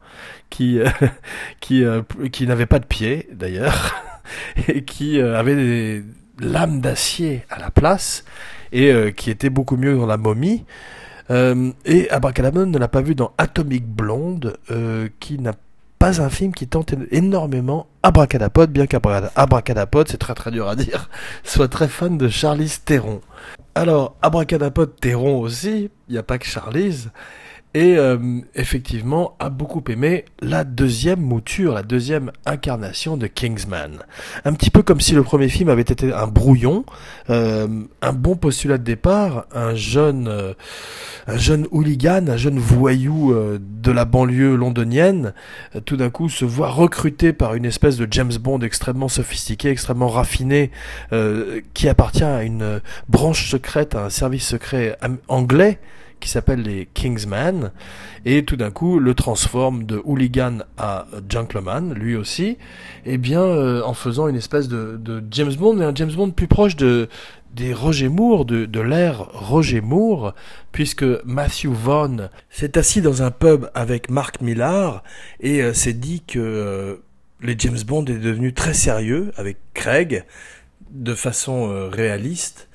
qui, 0.50 0.80
euh, 0.80 0.88
qui, 1.60 1.84
euh, 1.84 2.02
qui 2.32 2.46
n'avait 2.46 2.66
pas 2.66 2.78
de 2.78 2.86
pied 2.86 3.28
d'ailleurs, 3.32 3.94
et 4.68 4.84
qui 4.84 5.20
avait 5.20 5.56
des 5.56 6.04
lames 6.40 6.80
d'acier 6.80 7.44
à 7.50 7.58
la 7.58 7.70
place 7.70 8.24
et 8.72 8.92
euh, 8.92 9.10
qui 9.10 9.30
était 9.30 9.50
beaucoup 9.50 9.76
mieux 9.76 9.96
dans 9.96 10.06
La 10.06 10.16
Momie. 10.16 10.64
Euh, 11.30 11.72
et 11.84 12.10
Abracadabra 12.10 12.64
ne 12.64 12.78
l'a 12.78 12.88
pas 12.88 13.02
vu 13.02 13.14
dans 13.14 13.32
Atomic 13.38 13.86
Blonde, 13.86 14.56
euh, 14.70 15.08
qui 15.20 15.38
n'a 15.38 15.52
pas 15.98 16.20
un 16.20 16.30
film 16.30 16.54
qui 16.54 16.68
tente 16.68 16.94
énormément 17.10 17.86
Abracadapod, 18.02 18.70
bien 18.70 18.86
qu'Abracadapod, 18.86 20.08
c'est 20.08 20.18
très 20.18 20.34
très 20.34 20.50
dur 20.50 20.68
à 20.68 20.76
dire, 20.76 21.10
soit 21.44 21.68
très 21.68 21.88
fan 21.88 22.16
de 22.16 22.28
Charlize 22.28 22.80
Theron. 22.84 23.20
Alors, 23.74 24.16
Abracadapod 24.22 24.94
Theron 25.00 25.40
aussi, 25.40 25.90
il 26.08 26.12
n'y 26.12 26.18
a 26.18 26.22
pas 26.22 26.38
que 26.38 26.46
Charlize, 26.46 27.10
et 27.74 27.96
euh, 27.96 28.16
effectivement 28.54 29.36
a 29.38 29.50
beaucoup 29.50 29.82
aimé 29.88 30.24
la 30.40 30.64
deuxième 30.64 31.20
mouture, 31.20 31.74
la 31.74 31.82
deuxième 31.82 32.32
incarnation 32.46 33.16
de 33.16 33.26
Kingsman. 33.26 33.98
Un 34.44 34.54
petit 34.54 34.70
peu 34.70 34.82
comme 34.82 35.00
si 35.00 35.12
le 35.12 35.22
premier 35.22 35.48
film 35.48 35.68
avait 35.68 35.82
été 35.82 36.12
un 36.12 36.26
brouillon, 36.26 36.84
euh, 37.28 37.66
un 38.00 38.12
bon 38.12 38.36
postulat 38.36 38.78
de 38.78 38.84
départ, 38.84 39.46
un 39.52 39.74
jeune, 39.74 40.28
euh, 40.28 40.54
un 41.26 41.36
jeune 41.36 41.66
hooligan, 41.70 42.28
un 42.28 42.36
jeune 42.38 42.58
voyou 42.58 43.34
de 43.60 43.90
la 43.90 44.04
banlieue 44.06 44.54
londonienne, 44.54 45.34
tout 45.84 45.96
d'un 45.96 46.10
coup 46.10 46.30
se 46.30 46.46
voit 46.46 46.70
recruté 46.70 47.34
par 47.34 47.54
une 47.54 47.66
espèce 47.66 47.98
de 47.98 48.08
James 48.10 48.32
Bond 48.40 48.60
extrêmement 48.60 49.08
sophistiqué, 49.08 49.68
extrêmement 49.68 50.08
raffiné, 50.08 50.70
qui 51.74 51.88
appartient 51.88 52.24
à 52.24 52.42
une 52.44 52.80
branche 53.08 53.50
secrète, 53.50 53.94
à 53.94 54.06
un 54.06 54.10
service 54.10 54.46
secret 54.46 54.96
anglais 55.28 55.78
qui 56.20 56.28
s'appelle 56.28 56.62
les 56.62 56.88
Kingsman, 56.94 57.72
et 58.24 58.44
tout 58.44 58.56
d'un 58.56 58.70
coup 58.70 58.98
le 58.98 59.14
transforme 59.14 59.84
de 59.84 60.00
hooligan 60.04 60.58
à 60.76 61.06
gentleman, 61.28 61.94
lui 61.94 62.16
aussi, 62.16 62.58
et 63.04 63.18
bien 63.18 63.42
euh, 63.42 63.82
en 63.82 63.94
faisant 63.94 64.28
une 64.28 64.36
espèce 64.36 64.68
de, 64.68 65.22
James 65.30 65.52
Bond, 65.54 65.74
mais 65.74 65.84
un 65.84 65.94
James 65.94 66.12
Bond 66.12 66.30
plus 66.30 66.48
proche 66.48 66.76
de 66.76 67.08
des 67.54 67.72
Roger 67.72 68.08
Moore, 68.08 68.44
de, 68.44 68.66
de 68.66 68.80
l'ère 68.80 69.26
Roger 69.32 69.80
Moore, 69.80 70.34
puisque 70.70 71.04
Matthew 71.24 71.68
Vaughn 71.68 72.28
s'est 72.50 72.76
assis 72.76 73.00
dans 73.00 73.22
un 73.22 73.30
pub 73.30 73.70
avec 73.74 74.10
Mark 74.10 74.42
Millar 74.42 75.02
et 75.40 75.62
euh, 75.62 75.72
s'est 75.72 75.94
dit 75.94 76.22
que 76.26 76.38
euh, 76.38 76.96
les 77.40 77.56
James 77.58 77.78
Bond 77.86 78.04
est 78.04 78.18
devenu 78.18 78.52
très 78.52 78.74
sérieux 78.74 79.32
avec 79.36 79.56
Craig, 79.72 80.24
de 80.90 81.14
façon 81.14 81.88
réaliste, 81.90 82.67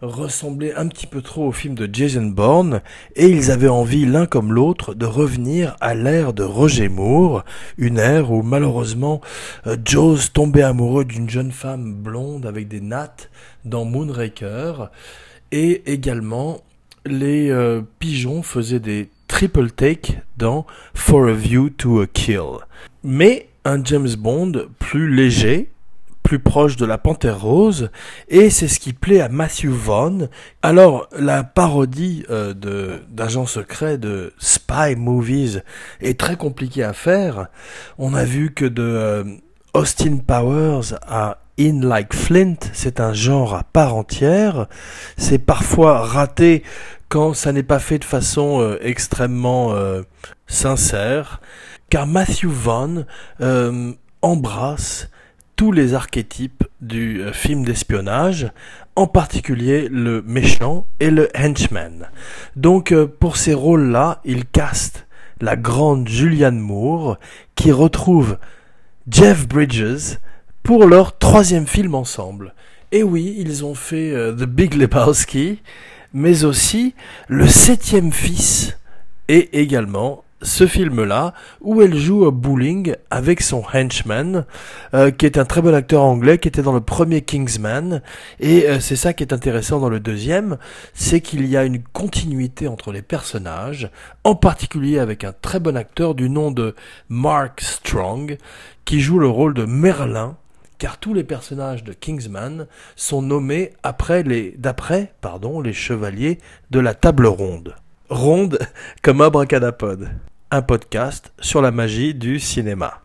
ressemblait 0.00 0.74
un 0.74 0.88
petit 0.88 1.06
peu 1.06 1.22
trop 1.22 1.48
au 1.48 1.52
film 1.52 1.74
de 1.74 1.88
Jason 1.92 2.26
Bourne 2.26 2.80
et 3.16 3.28
ils 3.28 3.50
avaient 3.50 3.68
envie 3.68 4.06
l'un 4.06 4.26
comme 4.26 4.52
l'autre 4.52 4.94
de 4.94 5.06
revenir 5.06 5.76
à 5.80 5.94
l'ère 5.94 6.32
de 6.32 6.44
Roger 6.44 6.88
Moore, 6.88 7.44
une 7.76 7.98
ère 7.98 8.30
où 8.30 8.42
malheureusement 8.42 9.20
euh, 9.66 9.76
Jaws 9.84 10.28
tombait 10.32 10.62
amoureux 10.62 11.04
d'une 11.04 11.28
jeune 11.28 11.52
femme 11.52 11.94
blonde 11.94 12.46
avec 12.46 12.68
des 12.68 12.80
nattes 12.80 13.30
dans 13.64 13.84
Moonraker 13.84 14.90
et 15.50 15.90
également 15.92 16.60
les 17.04 17.50
euh, 17.50 17.82
pigeons 17.98 18.42
faisaient 18.42 18.80
des 18.80 19.08
triple 19.28 19.70
take 19.70 20.18
dans 20.36 20.66
For 20.94 21.28
a 21.28 21.32
View 21.32 21.70
to 21.70 22.00
a 22.00 22.06
Kill. 22.06 22.58
Mais 23.04 23.48
un 23.64 23.84
James 23.84 24.14
Bond 24.18 24.52
plus 24.78 25.14
léger, 25.14 25.70
plus 26.28 26.38
proche 26.38 26.76
de 26.76 26.84
la 26.84 26.98
Panthère 26.98 27.40
Rose, 27.40 27.88
et 28.28 28.50
c'est 28.50 28.68
ce 28.68 28.78
qui 28.78 28.92
plaît 28.92 29.22
à 29.22 29.30
Matthew 29.30 29.68
Vaughn. 29.68 30.28
Alors, 30.60 31.08
la 31.18 31.42
parodie 31.42 32.22
euh, 32.28 32.52
de 32.52 33.00
d'agent 33.08 33.46
secret 33.46 33.96
de 33.96 34.34
spy 34.38 34.94
movies 34.94 35.62
est 36.02 36.20
très 36.20 36.36
compliquée 36.36 36.84
à 36.84 36.92
faire. 36.92 37.46
On 37.96 38.12
a 38.12 38.24
vu 38.24 38.52
que 38.52 38.66
de 38.66 38.82
euh, 38.82 39.24
Austin 39.72 40.18
Powers 40.18 40.98
à 41.06 41.38
In 41.58 41.80
Like 41.80 42.12
Flint, 42.12 42.56
c'est 42.74 43.00
un 43.00 43.14
genre 43.14 43.54
à 43.54 43.64
part 43.64 43.94
entière. 43.94 44.66
C'est 45.16 45.38
parfois 45.38 46.02
raté 46.02 46.62
quand 47.08 47.32
ça 47.32 47.52
n'est 47.52 47.62
pas 47.62 47.78
fait 47.78 48.00
de 48.00 48.04
façon 48.04 48.60
euh, 48.60 48.76
extrêmement 48.82 49.74
sincère, 50.46 51.40
car 51.88 52.06
Matthew 52.06 52.48
Vaughn 52.48 53.06
embrasse 54.20 55.08
tous 55.58 55.72
les 55.72 55.94
archétypes 55.94 56.62
du 56.80 57.20
euh, 57.20 57.32
film 57.32 57.64
d'espionnage, 57.64 58.52
en 58.94 59.08
particulier 59.08 59.88
le 59.90 60.22
méchant 60.22 60.86
et 61.00 61.10
le 61.10 61.28
henchman. 61.36 62.06
Donc 62.54 62.92
euh, 62.92 63.08
pour 63.08 63.36
ces 63.36 63.54
rôles-là, 63.54 64.20
il 64.24 64.46
caste 64.46 65.08
la 65.40 65.56
grande 65.56 66.08
Julianne 66.08 66.60
Moore 66.60 67.18
qui 67.56 67.72
retrouve 67.72 68.38
Jeff 69.10 69.48
Bridges 69.48 70.18
pour 70.62 70.86
leur 70.86 71.18
troisième 71.18 71.66
film 71.66 71.96
ensemble. 71.96 72.54
Et 72.92 73.02
oui, 73.02 73.34
ils 73.36 73.64
ont 73.64 73.74
fait 73.74 74.12
euh, 74.12 74.32
The 74.32 74.44
Big 74.44 74.74
Lebowski, 74.74 75.60
mais 76.14 76.44
aussi 76.44 76.94
Le 77.26 77.48
Septième 77.48 78.12
Fils 78.12 78.78
et 79.26 79.60
également 79.60 80.22
ce 80.42 80.66
film-là, 80.66 81.34
où 81.60 81.82
elle 81.82 81.96
joue 81.96 82.24
au 82.24 82.30
bowling 82.30 82.94
avec 83.10 83.40
son 83.40 83.62
henchman, 83.72 84.44
euh, 84.94 85.10
qui 85.10 85.26
est 85.26 85.38
un 85.38 85.44
très 85.44 85.62
bon 85.62 85.74
acteur 85.74 86.02
anglais, 86.02 86.38
qui 86.38 86.48
était 86.48 86.62
dans 86.62 86.72
le 86.72 86.80
premier 86.80 87.22
Kingsman, 87.22 88.02
et 88.38 88.68
euh, 88.68 88.80
c'est 88.80 88.96
ça 88.96 89.12
qui 89.12 89.24
est 89.24 89.32
intéressant 89.32 89.80
dans 89.80 89.88
le 89.88 90.00
deuxième, 90.00 90.58
c'est 90.94 91.20
qu'il 91.20 91.46
y 91.46 91.56
a 91.56 91.64
une 91.64 91.82
continuité 91.82 92.68
entre 92.68 92.92
les 92.92 93.02
personnages, 93.02 93.90
en 94.24 94.34
particulier 94.34 94.98
avec 94.98 95.24
un 95.24 95.32
très 95.32 95.60
bon 95.60 95.76
acteur 95.76 96.14
du 96.14 96.30
nom 96.30 96.50
de 96.50 96.74
Mark 97.08 97.60
Strong, 97.60 98.38
qui 98.84 99.00
joue 99.00 99.18
le 99.18 99.28
rôle 99.28 99.54
de 99.54 99.64
Merlin, 99.64 100.36
car 100.78 100.98
tous 100.98 101.12
les 101.12 101.24
personnages 101.24 101.82
de 101.82 101.92
Kingsman 101.92 102.68
sont 102.94 103.22
nommés 103.22 103.72
après 103.82 104.22
les, 104.22 104.54
d'après, 104.56 105.12
pardon, 105.20 105.60
les 105.60 105.72
chevaliers 105.72 106.38
de 106.70 106.78
la 106.78 106.94
table 106.94 107.26
ronde. 107.26 107.74
Ronde 108.08 108.58
comme 109.02 109.20
abracadapod 109.20 110.08
un 110.50 110.62
podcast 110.62 111.32
sur 111.40 111.60
la 111.60 111.70
magie 111.70 112.14
du 112.14 112.40
cinéma. 112.40 113.02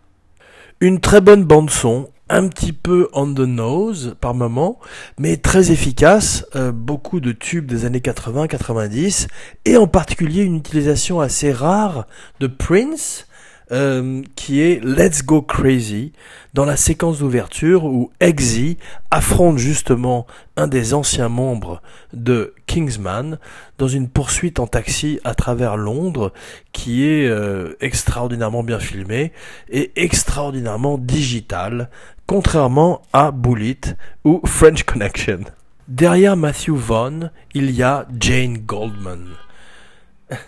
Une 0.80 1.00
très 1.00 1.20
bonne 1.20 1.44
bande 1.44 1.70
son, 1.70 2.10
un 2.30 2.48
petit 2.48 2.72
peu 2.74 3.10
on 3.14 3.34
the 3.34 3.40
nose 3.40 4.16
par 4.22 4.34
moment, 4.34 4.80
mais 5.20 5.38
très 5.38 5.72
efficace, 5.72 6.46
euh, 6.56 6.72
beaucoup 6.72 7.20
de 7.20 7.32
tubes 7.32 7.66
des 7.66 7.86
années 7.86 8.00
80-90, 8.00 9.28
et 9.66 9.78
en 9.78 9.88
particulier 9.88 10.44
une 10.44 10.56
utilisation 10.56 11.20
assez 11.20 11.52
rare 11.52 12.08
de 12.40 12.48
Prince, 12.48 13.28
euh, 13.74 14.22
qui 14.36 14.62
est 14.62 14.84
Let's 14.84 15.26
Go 15.26 15.42
Crazy, 15.42 16.14
dans 16.54 16.64
la 16.64 16.78
séquence 16.78 17.20
d'ouverture 17.20 17.86
où 17.86 18.12
Eggsy 18.20 18.78
affronte 19.10 19.58
justement 19.58 20.28
un 20.56 20.68
des 20.68 20.94
anciens 20.94 21.28
membres 21.28 21.82
de 22.14 22.54
Kingsman 22.68 23.40
dans 23.80 23.88
une 23.88 24.08
poursuite 24.08 24.60
en 24.60 24.68
taxi 24.68 25.20
à 25.24 25.34
travers 25.34 25.76
Londres 25.76 26.32
qui 26.72 27.04
est 27.04 27.26
euh, 27.26 27.76
extraordinairement 27.82 28.64
bien 28.64 28.80
filmée 28.80 29.32
et 29.70 29.92
extraordinairement 29.96 31.00
digital, 31.00 31.90
contrairement 32.28 33.02
à 33.12 33.32
Bullet 33.32 33.82
ou 34.24 34.40
French 34.46 34.84
Connection. 34.84 35.40
Derrière 35.88 36.38
Matthew 36.38 36.72
Vaughn, 36.76 37.32
il 37.56 37.72
y 37.72 37.82
a 37.82 38.08
Jane 38.20 38.60
Goldman. 38.60 39.30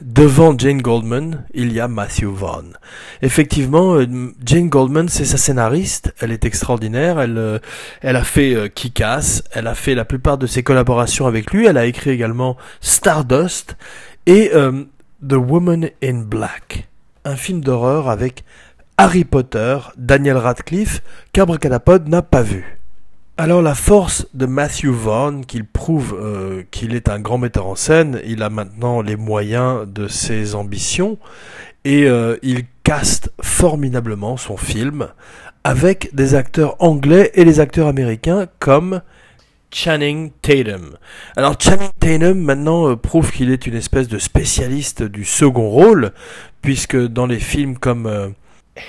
Devant 0.02 0.58
Jane 0.58 0.82
Goldman, 0.82 1.46
il 1.54 1.74
y 1.74 1.80
a 1.80 1.88
Matthew 1.88 2.26
Vaughn. 2.26 2.74
Effectivement, 3.22 3.96
euh, 3.96 4.06
Jane 4.46 4.70
Goldman, 4.70 5.10
c'est 5.10 5.26
sa 5.26 5.38
scénariste. 5.38 6.14
Elle 6.20 6.32
est 6.32 6.46
extraordinaire. 6.46 7.20
Elle, 7.20 7.38
euh, 7.38 7.60
elle 8.02 8.16
a 8.16 8.24
fait 8.24 8.56
euh, 8.56 8.68
Kick-Ass. 8.68 9.44
Elle 9.52 9.68
a 9.68 9.76
fait 9.76 9.96
la 9.96 10.06
plupart 10.06 10.38
de 10.38 10.48
ses 10.48 10.64
collaborations 10.64 11.28
avec 11.28 11.52
lui. 11.52 11.66
Elle 11.66 11.78
a 11.78 11.86
écrit 11.86 12.12
également 12.12 12.58
Stardust 12.82 13.78
et 14.26 14.52
The 15.28 15.34
Woman 15.34 15.90
in 16.04 16.24
Black, 16.24 16.90
un 17.24 17.36
film 17.36 17.62
d'horreur 17.62 18.10
avec 18.10 18.44
Harry 18.98 19.24
Potter, 19.24 19.78
Daniel 19.98 20.38
Radcliffe, 20.38 21.04
qu'Abracadapod 21.32 22.08
n'a 22.08 22.22
pas 22.22 22.42
vu. 22.42 22.75
Alors 23.38 23.62
la 23.62 23.76
force 23.76 24.28
de 24.34 24.46
Matthew 24.46 24.86
Vaughn, 24.86 25.46
qu'il 25.46 25.66
prouve 25.66 26.18
euh, 26.18 26.64
qu'il 26.72 26.96
est 26.96 27.10
un 27.10 27.20
grand 27.20 27.38
metteur 27.38 27.68
en 27.68 27.76
scène, 27.76 28.22
il 28.26 28.42
a 28.42 28.50
maintenant 28.50 29.02
les 29.02 29.18
moyens 29.18 29.86
de 29.86 30.08
ses 30.08 30.56
ambitions 30.56 31.18
et 31.84 32.06
euh, 32.06 32.38
il 32.44 32.64
caste 32.84 33.34
formidablement 33.42 34.38
son 34.38 34.56
film 34.56 35.10
avec 35.66 36.16
des 36.16 36.34
acteurs 36.34 36.78
anglais 36.80 37.32
et 37.34 37.44
les 37.44 37.60
acteurs 37.60 37.90
américains 37.90 38.48
comme 38.60 39.02
Channing 39.70 40.32
Tatum. 40.42 40.96
Alors 41.36 41.60
Channing 41.60 41.92
Tatum 42.00 42.40
maintenant 42.40 42.88
euh, 42.88 42.96
prouve 42.96 43.34
qu'il 43.34 43.52
est 43.52 43.68
une 43.68 43.76
espèce 43.76 44.08
de 44.08 44.18
spécialiste 44.18 45.04
du 45.04 45.26
second 45.26 45.68
rôle 45.68 46.14
puisque 46.62 46.96
dans 46.96 47.26
les 47.26 47.42
films 47.42 47.78
comme 47.80 48.34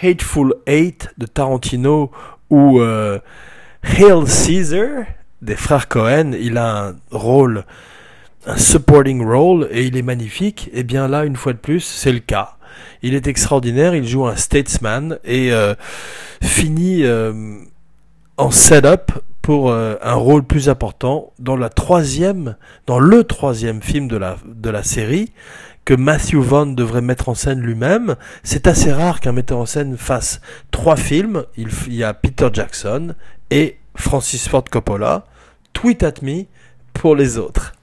Hateful 0.03 0.55
Eight 0.67 1.09
de 1.19 1.27
Tarantino 1.27 2.13
ou 2.49 2.81
Hail 3.87 4.27
Caesar 4.27 5.07
des 5.43 5.57
frères 5.57 5.89
Cohen, 5.89 6.33
il 6.39 6.59
a 6.59 6.89
un 6.89 6.97
rôle, 7.11 7.65
un 8.47 8.57
supporting 8.57 9.25
role, 9.25 9.69
et 9.71 9.85
il 9.85 9.97
est 9.97 10.03
magnifique. 10.03 10.69
Et 10.73 10.81
eh 10.81 10.83
bien 10.83 11.09
là, 11.09 11.25
une 11.25 11.37
fois 11.37 11.53
de 11.53 11.59
plus, 11.59 11.81
c'est 11.81 12.13
le 12.13 12.19
cas. 12.19 12.57
Il 13.03 13.15
est 13.15 13.27
extraordinaire, 13.27 13.95
il 13.95 14.07
joue 14.07 14.27
un 14.27 14.37
statesman 14.37 15.19
et 15.25 15.53
euh, 15.53 15.75
finit 16.43 17.05
euh, 17.05 17.59
en 18.37 18.51
setup 18.51 19.13
pour 19.41 19.71
euh, 19.71 19.95
un 20.03 20.15
rôle 20.15 20.43
plus 20.43 20.69
important 20.69 21.33
dans 21.39 21.57
la 21.57 21.69
troisième, 21.69 22.57
dans 22.87 22.99
le 22.99 23.25
troisième 23.25 23.81
film 23.81 24.09
de 24.09 24.17
la, 24.17 24.37
de 24.45 24.71
la 24.71 24.83
série 24.83 25.33
que 25.87 25.95
Matthew 25.95 26.39
Vaughn 26.39 26.75
devrait 26.75 27.01
mettre 27.01 27.29
en 27.31 27.35
scène 27.35 27.61
lui-même. 27.61 28.17
C'est 28.43 28.67
assez 28.67 28.93
rare 28.93 29.21
qu'un 29.21 29.33
metteur 29.33 29.59
en 29.59 29.67
scène 29.67 29.97
fasse 29.97 30.41
trois 30.73 30.97
films. 30.97 31.45
Il, 31.57 31.69
y 31.95 32.03
a 32.03 32.13
Peter 32.13 32.49
Jackson 32.53 33.15
et 33.51 33.79
Francis 33.95 34.49
Ford 34.49 34.65
Coppola. 34.65 35.27
Tweet 35.73 36.03
at 36.03 36.15
me 36.23 36.45
pour 36.93 37.15
les 37.17 37.39
autres. 37.39 37.75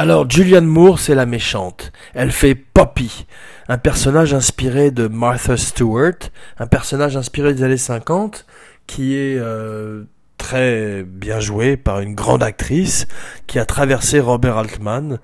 Alors 0.00 0.30
Julianne 0.30 0.66
Moore, 0.66 1.00
c'est 1.00 1.14
la 1.14 1.26
méchante. 1.26 1.92
Elle 2.14 2.30
fait 2.30 2.54
Poppy, 2.54 3.26
un 3.68 3.78
personnage 3.78 4.32
inspiré 4.32 4.92
de 4.92 5.08
Martha 5.08 5.56
Stewart, 5.56 6.14
un 6.58 6.68
personnage 6.68 7.16
inspiré 7.16 7.52
des 7.52 7.64
années 7.64 7.76
50 7.76 8.46
qui 8.86 9.16
est 9.16 9.36
euh, 9.38 10.04
très 10.38 11.02
bien 11.02 11.40
joué 11.40 11.76
par 11.76 12.00
une 12.00 12.14
grande 12.14 12.44
actrice 12.44 13.08
qui 13.48 13.58
a 13.58 13.66
traversé 13.66 14.20
Robert 14.20 14.56
Altman 14.56 15.18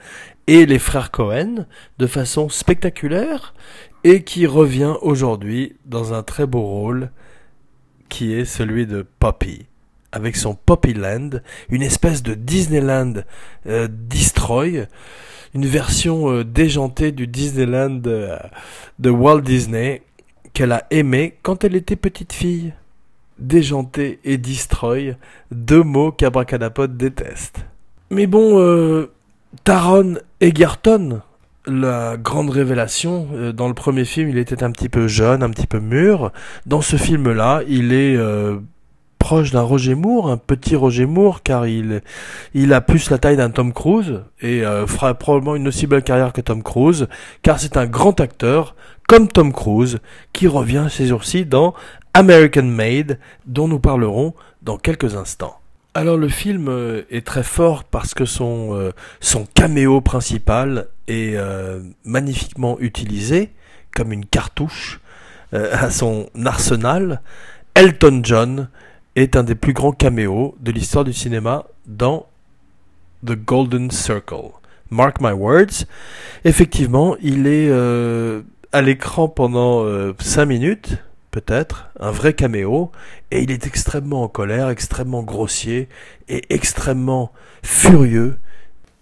et 0.48 0.66
les 0.66 0.80
frères 0.80 1.10
Cohen 1.10 1.66
de 1.98 2.06
façon 2.06 2.48
spectaculaire 2.48 3.54
et 4.02 4.24
qui 4.24 4.46
revient 4.46 4.96
aujourd'hui 5.00 5.76
dans 5.86 6.12
un 6.12 6.22
très 6.22 6.46
beau 6.46 6.62
rôle 6.62 7.10
qui 8.08 8.32
est 8.32 8.44
celui 8.44 8.86
de 8.86 9.06
Poppy 9.18 9.66
avec 10.14 10.36
son 10.36 10.54
Poppyland, 10.54 11.30
une 11.68 11.82
espèce 11.82 12.22
de 12.22 12.34
Disneyland 12.34 13.14
euh, 13.66 13.88
Destroy, 13.90 14.86
une 15.54 15.66
version 15.66 16.30
euh, 16.30 16.44
déjantée 16.44 17.10
du 17.10 17.26
Disneyland 17.26 18.00
euh, 18.06 18.38
de 19.00 19.10
Walt 19.10 19.40
Disney 19.40 20.02
qu'elle 20.52 20.70
a 20.70 20.86
aimé 20.90 21.34
quand 21.42 21.64
elle 21.64 21.74
était 21.74 21.96
petite 21.96 22.32
fille. 22.32 22.72
Déjanté 23.40 24.20
et 24.22 24.38
Destroy, 24.38 25.16
deux 25.50 25.82
mots 25.82 26.12
qu'Abracadapod 26.12 26.96
déteste. 26.96 27.66
Mais 28.10 28.28
bon, 28.28 29.08
Taron 29.64 30.18
Egerton, 30.40 31.20
la 31.66 32.16
grande 32.16 32.50
révélation, 32.50 33.28
euh, 33.34 33.52
dans 33.52 33.68
le 33.68 33.74
premier 33.74 34.04
film, 34.04 34.28
il 34.28 34.38
était 34.38 34.62
un 34.62 34.70
petit 34.70 34.88
peu 34.88 35.08
jeune, 35.08 35.42
un 35.42 35.50
petit 35.50 35.66
peu 35.66 35.80
mûr. 35.80 36.32
Dans 36.66 36.82
ce 36.82 36.96
film-là, 36.96 37.62
il 37.68 37.92
est 37.92 38.16
euh, 38.16 38.58
proche 39.18 39.50
d'un 39.50 39.62
Roger 39.62 39.94
Moore, 39.94 40.30
un 40.30 40.36
petit 40.36 40.76
Roger 40.76 41.06
Moore, 41.06 41.42
car 41.42 41.66
il, 41.66 42.02
il 42.52 42.72
a 42.72 42.80
plus 42.80 43.08
la 43.10 43.18
taille 43.18 43.36
d'un 43.38 43.50
Tom 43.50 43.72
Cruise 43.72 44.20
et 44.40 44.64
euh, 44.64 44.86
fera 44.86 45.14
probablement 45.14 45.56
une 45.56 45.68
aussi 45.68 45.86
belle 45.86 46.02
carrière 46.02 46.32
que 46.32 46.42
Tom 46.42 46.62
Cruise, 46.62 47.08
car 47.42 47.58
c'est 47.58 47.76
un 47.76 47.86
grand 47.86 48.20
acteur, 48.20 48.74
comme 49.08 49.28
Tom 49.28 49.52
Cruise, 49.52 49.98
qui 50.32 50.46
revient 50.46 50.88
ces 50.90 51.06
jours-ci 51.06 51.46
dans 51.46 51.74
American 52.12 52.64
Made, 52.64 53.18
dont 53.46 53.68
nous 53.68 53.80
parlerons 53.80 54.34
dans 54.62 54.76
quelques 54.76 55.16
instants. 55.16 55.58
Alors 55.96 56.16
le 56.16 56.28
film 56.28 56.66
euh, 56.68 57.02
est 57.08 57.24
très 57.24 57.44
fort 57.44 57.84
parce 57.84 58.14
que 58.14 58.24
son, 58.24 58.74
euh, 58.74 58.90
son 59.20 59.46
caméo 59.54 60.00
principal 60.00 60.88
est 61.06 61.36
euh, 61.36 61.80
magnifiquement 62.04 62.80
utilisé 62.80 63.50
comme 63.94 64.12
une 64.12 64.26
cartouche 64.26 65.00
à 65.52 65.88
son 65.90 66.28
arsenal. 66.44 67.22
Elton 67.76 68.22
John 68.24 68.68
est 69.14 69.36
un 69.36 69.44
des 69.44 69.54
plus 69.54 69.72
grands 69.72 69.92
caméos 69.92 70.56
de 70.58 70.72
l'histoire 70.72 71.04
du 71.04 71.12
cinéma 71.12 71.66
dans 71.86 72.26
The 73.24 73.36
Golden 73.36 73.92
Circle. 73.92 74.50
Mark 74.90 75.20
my 75.20 75.30
words. 75.30 75.86
Effectivement, 76.44 77.14
il 77.22 77.46
est 77.46 77.70
à 78.72 78.82
l'écran 78.82 79.28
pendant 79.28 79.86
5 80.18 80.44
minutes 80.44 80.98
peut-être, 81.34 81.90
un 81.98 82.12
vrai 82.12 82.32
caméo, 82.32 82.92
et 83.32 83.42
il 83.42 83.50
est 83.50 83.66
extrêmement 83.66 84.22
en 84.22 84.28
colère, 84.28 84.68
extrêmement 84.68 85.24
grossier 85.24 85.88
et 86.28 86.42
extrêmement 86.54 87.32
furieux. 87.64 88.36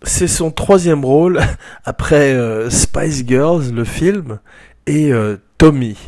C'est 0.03 0.29
son 0.29 0.51
troisième 0.51 1.05
rôle 1.05 1.41
après 1.85 2.33
euh, 2.33 2.71
Spice 2.71 3.25
Girls, 3.27 3.71
le 3.71 3.85
film, 3.85 4.39
et 4.87 5.13
euh, 5.13 5.37
Tommy 5.59 5.99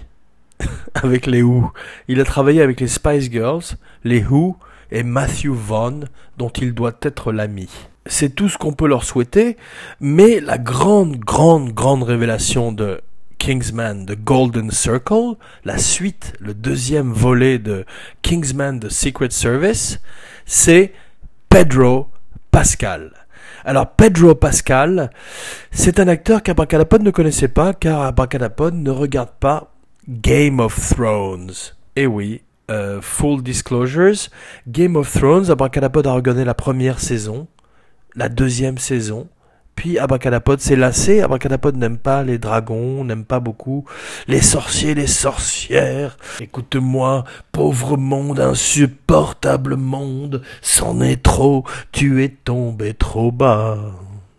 avec 0.95 1.27
les 1.27 1.43
Who. 1.43 1.71
Il 2.09 2.23
a 2.23 2.25
travaillé 2.25 2.63
avec 2.63 2.81
les 2.81 2.89
Spice 2.89 3.31
Girls, 3.31 3.77
les 4.03 4.25
Who 4.25 4.57
et 4.91 5.03
Matthew 5.03 5.51
Vaughn, 5.51 6.09
dont 6.39 6.49
il 6.49 6.73
doit 6.73 6.97
être 7.03 7.33
l'ami. 7.33 7.69
C'est 8.07 8.35
tout 8.35 8.49
ce 8.49 8.57
qu'on 8.57 8.73
peut 8.73 8.89
leur 8.89 9.05
souhaiter, 9.05 9.59
mais 10.01 10.41
la 10.41 10.57
grande, 10.57 11.19
grande, 11.19 11.75
grande 11.75 12.03
révélation 12.03 12.73
de 12.73 13.03
Kingsman 13.45 14.07
The 14.07 14.17
Golden 14.17 14.71
Circle, 14.71 15.37
la 15.67 15.77
suite, 15.77 16.33
le 16.41 16.55
deuxième 16.55 17.13
volet 17.13 17.59
de 17.59 17.85
Kingsman 18.23 18.81
The 18.81 18.89
Secret 18.89 19.29
Service, 19.33 20.01
c'est 20.47 20.95
Pedro 21.51 22.09
Pascal. 22.51 23.13
Alors 23.67 23.91
Pedro 23.91 24.35
Pascal, 24.35 25.11
c'est 25.71 26.01
un 26.01 26.09
acteur 26.09 26.43
qu'Abracadapod 26.43 27.03
ne 27.03 27.11
connaissait 27.11 27.49
pas 27.49 27.75
car 27.75 28.01
Abracadapod 28.01 28.73
ne 28.73 28.91
regarde 28.91 29.33
pas 29.39 29.75
Game 30.09 30.59
of 30.59 30.95
Thrones. 30.95 31.53
Eh 31.97 32.07
oui, 32.07 32.41
euh, 32.71 33.03
full 33.03 33.43
disclosures, 33.43 34.31
Game 34.67 34.97
of 34.97 35.13
Thrones, 35.13 35.51
Abracadapod 35.51 36.07
a 36.07 36.15
regardé 36.15 36.47
la 36.47 36.55
première 36.55 36.99
saison, 36.99 37.47
la 38.15 38.31
deuxième 38.31 38.79
saison, 38.79 39.29
puis 39.75 39.99
Abracadapod 39.99 40.61
s'est 40.61 40.77
lassé. 40.77 41.21
Abracadapod 41.21 41.77
n'aime 41.77 41.99
pas 41.99 42.23
les 42.23 42.39
dragons, 42.39 43.05
n'aime 43.05 43.25
pas 43.25 43.41
beaucoup 43.41 43.85
les 44.29 44.41
sorciers, 44.41 44.95
les 44.95 45.07
sorcières. 45.07 46.17
Écoute-moi, 46.41 47.25
pauvre 47.53 47.97
monde, 47.97 48.41
insupportable 48.41 49.77
monde, 49.77 50.43
c'en 50.63 51.01
est 51.01 51.23
trop, 51.23 51.65
tu 51.93 52.23
es 52.23 52.29
tombé 52.29 52.95
trop 52.95 53.33
bas. 53.33 53.79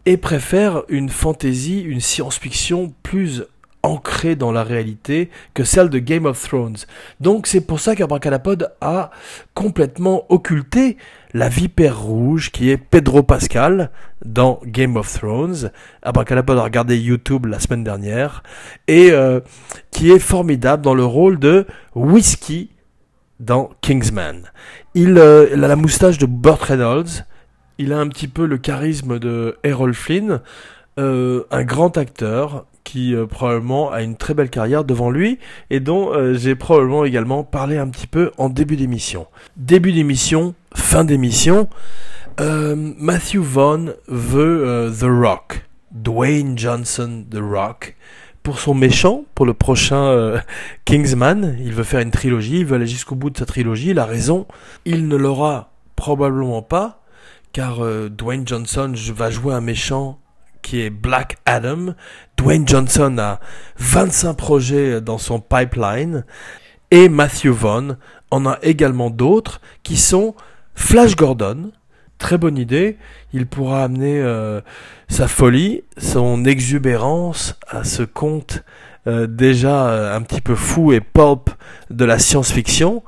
Et 0.06 0.17
préfère 0.17 0.84
une 0.88 1.10
fantaisie, 1.10 1.82
une 1.82 2.02
science-fiction 2.02 2.93
plus 3.02 3.43
ancrée 3.86 4.36
dans 4.36 4.52
la 4.52 4.63
réalité 4.63 5.30
que 5.54 5.63
celle 5.63 5.89
de 5.89 6.00
Game 6.00 6.26
of 6.26 6.41
Thrones. 6.41 6.78
Donc 7.19 7.48
c'est 7.48 7.62
pour 7.62 7.80
ça 7.80 7.95
qu'Abracadapod 7.95 8.71
a 8.82 9.12
complètement 9.54 10.26
occulté 10.30 10.98
la 11.36 11.50
vipère 11.50 12.00
rouge 12.00 12.50
qui 12.50 12.69
est 12.69 12.78
Pedro 12.78 13.21
Pascal 13.21 13.91
dans 14.24 14.62
Game 14.65 14.95
of 14.95 15.12
Thrones. 15.12 15.69
Abracadapod 16.02 16.58
a 16.58 16.63
regardé 16.63 16.98
YouTube 16.98 17.48
la 17.48 17.60
semaine 17.60 17.84
dernière 17.84 18.41
et 18.88 19.12
euh, 19.12 19.41
qui 19.91 20.12
est 20.12 20.19
formidable 20.19 20.82
dans 20.82 20.93
le 20.93 21.04
rôle 21.04 21.38
de 21.38 21.67
Whiskey 21.93 22.69
dans 23.41 23.69
Kingsman. 23.82 24.43
Il, 24.93 25.17
euh, 25.17 25.50
il 25.54 25.62
a 25.62 25.67
la 25.67 25.76
moustache 25.76 26.17
de 26.17 26.26
Burt 26.26 26.62
Reynolds. 26.62 27.26
Il 27.80 27.91
a 27.91 28.00
un 28.00 28.08
petit 28.08 28.30
peu 28.30 28.45
le 28.45 28.58
charisme 28.58 29.19
de 29.19 29.58
Errol 29.63 29.93
Flynn. 29.93 30.39
Euh, 30.98 31.43
un 31.52 31.65
grand 31.65 31.98
acteur 31.98 32.65
qui 32.86 33.13
euh, 33.13 33.26
probablement 33.26 33.91
a 33.91 34.02
une 34.02 34.15
très 34.15 34.34
belle 34.34 34.50
carrière 34.50 34.86
devant 34.86 35.10
lui 35.10 35.39
et 35.69 35.82
dont 35.82 36.13
euh, 36.13 36.36
j'ai 36.36 36.56
probablement 36.56 37.04
également 37.04 37.43
parlé 37.43 37.78
un 37.78 37.89
petit 37.89 38.08
peu 38.08 38.32
en 38.38 38.48
début 38.48 38.78
d'émission. 38.78 39.28
Début 39.58 39.91
d'émission, 39.91 40.56
fin 40.74 41.04
d'émission. 41.04 41.67
Euh, 42.39 42.76
Matthew 42.78 43.38
Vaughn 43.38 43.93
veut 44.08 44.67
euh, 44.67 44.91
The 44.91 45.08
Rock, 45.08 45.65
Dwayne 45.91 46.58
Johnson 46.58 47.26
The 47.30 47.39
Rock, 47.39 47.95
pour 48.43 48.60
son 48.60 48.74
méchant, 48.74 49.24
pour 49.36 49.45
le 49.45 49.54
prochain 49.54 50.06
euh, 50.06 50.39
Kingsman. 50.86 51.58
Il 51.60 51.74
veut 51.74 51.84
faire 51.84 52.02
une 52.02 52.12
trilogie, 52.12 52.60
il 52.60 52.65
veut 52.65 52.76
aller 52.76 52.88
jusqu'au 52.88 53.15
bout 53.15 53.30
de 53.30 53.38
sa 53.38 53.45
trilogie. 53.45 53.91
Il 53.91 54.00
a 54.00 54.06
raison, 54.06 54.48
il 54.86 55.08
ne 55.08 55.15
l'aura 55.15 55.71
probablement 55.95 56.62
pas, 56.62 57.02
car 57.52 57.80
Dwayne 58.10 58.45
Johnson 58.45 58.93
va 59.13 59.30
jouer 59.30 59.54
un 59.54 59.62
méchant 59.62 60.19
qui 60.65 60.82
est 60.82 60.89
Black 60.89 61.38
Adam. 61.45 61.93
Dwayne 62.38 62.67
Johnson 62.67 63.15
a 63.19 63.39
25 63.78 64.34
projets 64.34 64.99
dans 64.99 65.19
son 65.19 65.39
pipeline. 65.39 66.25
Et 66.89 67.08
Matthew 67.08 67.49
Vaughn 67.49 67.97
en 68.32 68.45
a 68.47 68.58
également 68.63 69.12
d'autres 69.12 69.62
qui 69.84 69.95
sont 69.95 70.34
Flash 70.73 71.15
Gordon, 71.15 71.71
très 72.17 72.39
bonne 72.39 72.58
idée. 72.58 72.97
Il 73.32 73.45
pourra 73.45 73.84
amener 73.84 74.19
euh, 74.19 74.62
sa 75.08 75.28
folie, 75.28 75.84
son 75.97 76.45
exubérance 76.45 77.56
à 77.67 77.84
ce 77.84 78.01
conte 78.01 78.63
euh, 79.08 79.28
déjà 79.28 79.89
euh, 79.89 80.15
un 80.17 80.21
petit 80.23 80.41
peu 80.41 80.56
fou 80.56 80.91
et 80.93 80.99
pulp 80.99 81.51
de 81.91 82.06
la 82.06 82.17
science-fiction, 82.17 83.04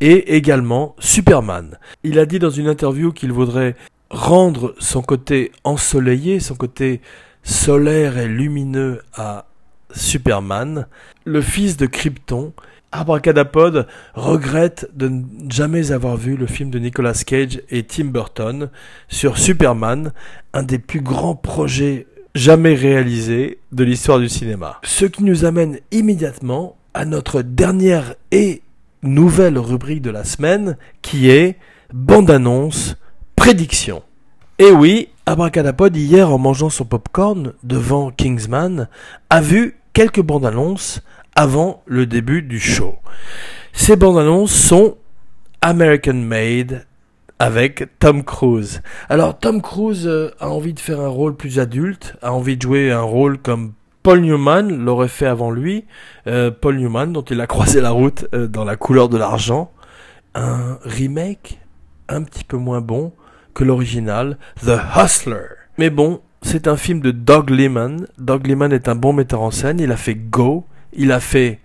et 0.00 0.36
également 0.36 0.94
Superman. 1.00 1.76
Il 2.04 2.20
a 2.20 2.26
dit 2.26 2.38
dans 2.38 2.50
une 2.50 2.68
interview 2.68 3.12
qu'il 3.12 3.32
voudrait 3.32 3.74
rendre 4.10 4.74
son 4.78 5.02
côté 5.02 5.52
ensoleillé, 5.64 6.40
son 6.40 6.54
côté 6.54 7.00
solaire 7.42 8.18
et 8.18 8.28
lumineux 8.28 9.00
à 9.14 9.46
Superman, 9.94 10.86
le 11.24 11.40
fils 11.40 11.76
de 11.76 11.86
Krypton, 11.86 12.52
Abracadapod 12.92 13.86
regrette 14.14 14.90
de 14.94 15.08
ne 15.08 15.22
jamais 15.48 15.92
avoir 15.92 16.16
vu 16.16 16.36
le 16.36 16.46
film 16.46 16.70
de 16.70 16.78
Nicolas 16.80 17.14
Cage 17.24 17.62
et 17.70 17.84
Tim 17.84 18.06
Burton 18.06 18.68
sur 19.08 19.38
Superman, 19.38 20.12
un 20.52 20.64
des 20.64 20.80
plus 20.80 21.00
grands 21.00 21.36
projets 21.36 22.08
jamais 22.34 22.74
réalisés 22.74 23.58
de 23.70 23.84
l'histoire 23.84 24.18
du 24.18 24.28
cinéma. 24.28 24.80
Ce 24.82 25.04
qui 25.04 25.22
nous 25.22 25.44
amène 25.44 25.78
immédiatement 25.92 26.76
à 26.94 27.04
notre 27.04 27.42
dernière 27.42 28.14
et 28.32 28.62
nouvelle 29.02 29.58
rubrique 29.58 30.02
de 30.02 30.10
la 30.10 30.24
semaine 30.24 30.76
qui 31.00 31.30
est 31.30 31.56
bande-annonce 31.92 32.96
prédiction. 33.40 34.02
Et 34.58 34.70
oui, 34.70 35.08
Abracadapod 35.24 35.96
hier 35.96 36.30
en 36.30 36.36
mangeant 36.36 36.68
son 36.68 36.84
popcorn 36.84 37.54
devant 37.62 38.10
Kingsman 38.10 38.86
a 39.30 39.40
vu 39.40 39.78
quelques 39.94 40.20
bandes 40.20 40.44
annonces 40.44 41.00
avant 41.34 41.82
le 41.86 42.04
début 42.04 42.42
du 42.42 42.60
show. 42.60 42.96
Ces 43.72 43.96
bandes 43.96 44.18
annonces 44.18 44.52
sont 44.52 44.98
American 45.62 46.16
Made 46.16 46.84
avec 47.38 47.88
Tom 47.98 48.24
Cruise. 48.24 48.82
Alors 49.08 49.38
Tom 49.38 49.62
Cruise 49.62 50.06
euh, 50.06 50.32
a 50.38 50.50
envie 50.50 50.74
de 50.74 50.80
faire 50.80 51.00
un 51.00 51.08
rôle 51.08 51.34
plus 51.34 51.58
adulte, 51.58 52.16
a 52.20 52.34
envie 52.34 52.58
de 52.58 52.62
jouer 52.62 52.92
un 52.92 53.00
rôle 53.00 53.38
comme 53.38 53.72
Paul 54.02 54.20
Newman 54.20 54.84
l'aurait 54.84 55.08
fait 55.08 55.26
avant 55.26 55.50
lui. 55.50 55.86
Euh, 56.26 56.50
Paul 56.50 56.76
Newman 56.76 57.14
dont 57.14 57.22
il 57.22 57.40
a 57.40 57.46
croisé 57.46 57.80
la 57.80 57.90
route 57.90 58.26
euh, 58.34 58.48
dans 58.48 58.64
la 58.64 58.76
couleur 58.76 59.08
de 59.08 59.16
l'argent. 59.16 59.72
Un 60.34 60.78
remake 60.84 61.58
un 62.10 62.22
petit 62.22 62.44
peu 62.44 62.58
moins 62.58 62.82
bon 62.82 63.14
l'original, 63.64 64.38
The 64.64 64.78
Hustler. 64.96 65.46
Mais 65.78 65.90
bon, 65.90 66.20
c'est 66.42 66.68
un 66.68 66.76
film 66.76 67.00
de 67.00 67.10
Doug 67.10 67.50
Liman. 67.50 68.06
Doug 68.18 68.46
Liman 68.46 68.72
est 68.72 68.88
un 68.88 68.94
bon 68.94 69.12
metteur 69.12 69.42
en 69.42 69.50
scène. 69.50 69.80
Il 69.80 69.92
a 69.92 69.96
fait 69.96 70.14
Go, 70.14 70.64
il 70.92 71.12
a 71.12 71.20
fait 71.20 71.60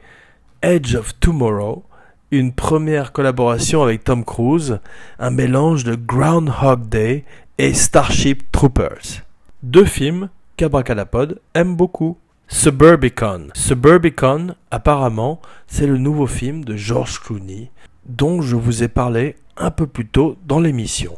Edge 0.62 0.96
of 0.96 1.20
Tomorrow, 1.20 1.84
une 2.32 2.54
première 2.54 3.12
collaboration 3.12 3.84
avec 3.84 4.04
Tom 4.04 4.26
Cruise, 4.26 4.80
un 5.20 5.30
mélange 5.30 5.84
de 5.84 5.96
Groundhog 5.96 6.90
Day 6.90 7.24
et 7.58 7.74
Starship 7.74 8.52
Troopers. 8.52 9.24
Deux 9.64 9.86
films 9.86 10.30
qu'Abracadapod 10.58 11.40
aime 11.54 11.76
beaucoup. 11.76 12.18
Suburbicon. 12.48 13.48
Suburbicon, 13.56 14.56
apparemment, 14.70 15.42
c'est 15.68 15.88
le 15.88 15.98
nouveau 15.98 16.28
film 16.28 16.64
de 16.64 16.76
George 16.76 17.20
Clooney, 17.20 17.72
dont 18.06 18.42
je 18.42 18.56
vous 18.56 18.84
ai 18.84 18.88
parlé 18.88 19.36
un 19.58 19.72
peu 19.72 19.88
plus 19.88 20.06
tôt 20.06 20.38
dans 20.46 20.60
l'émission. 20.60 21.18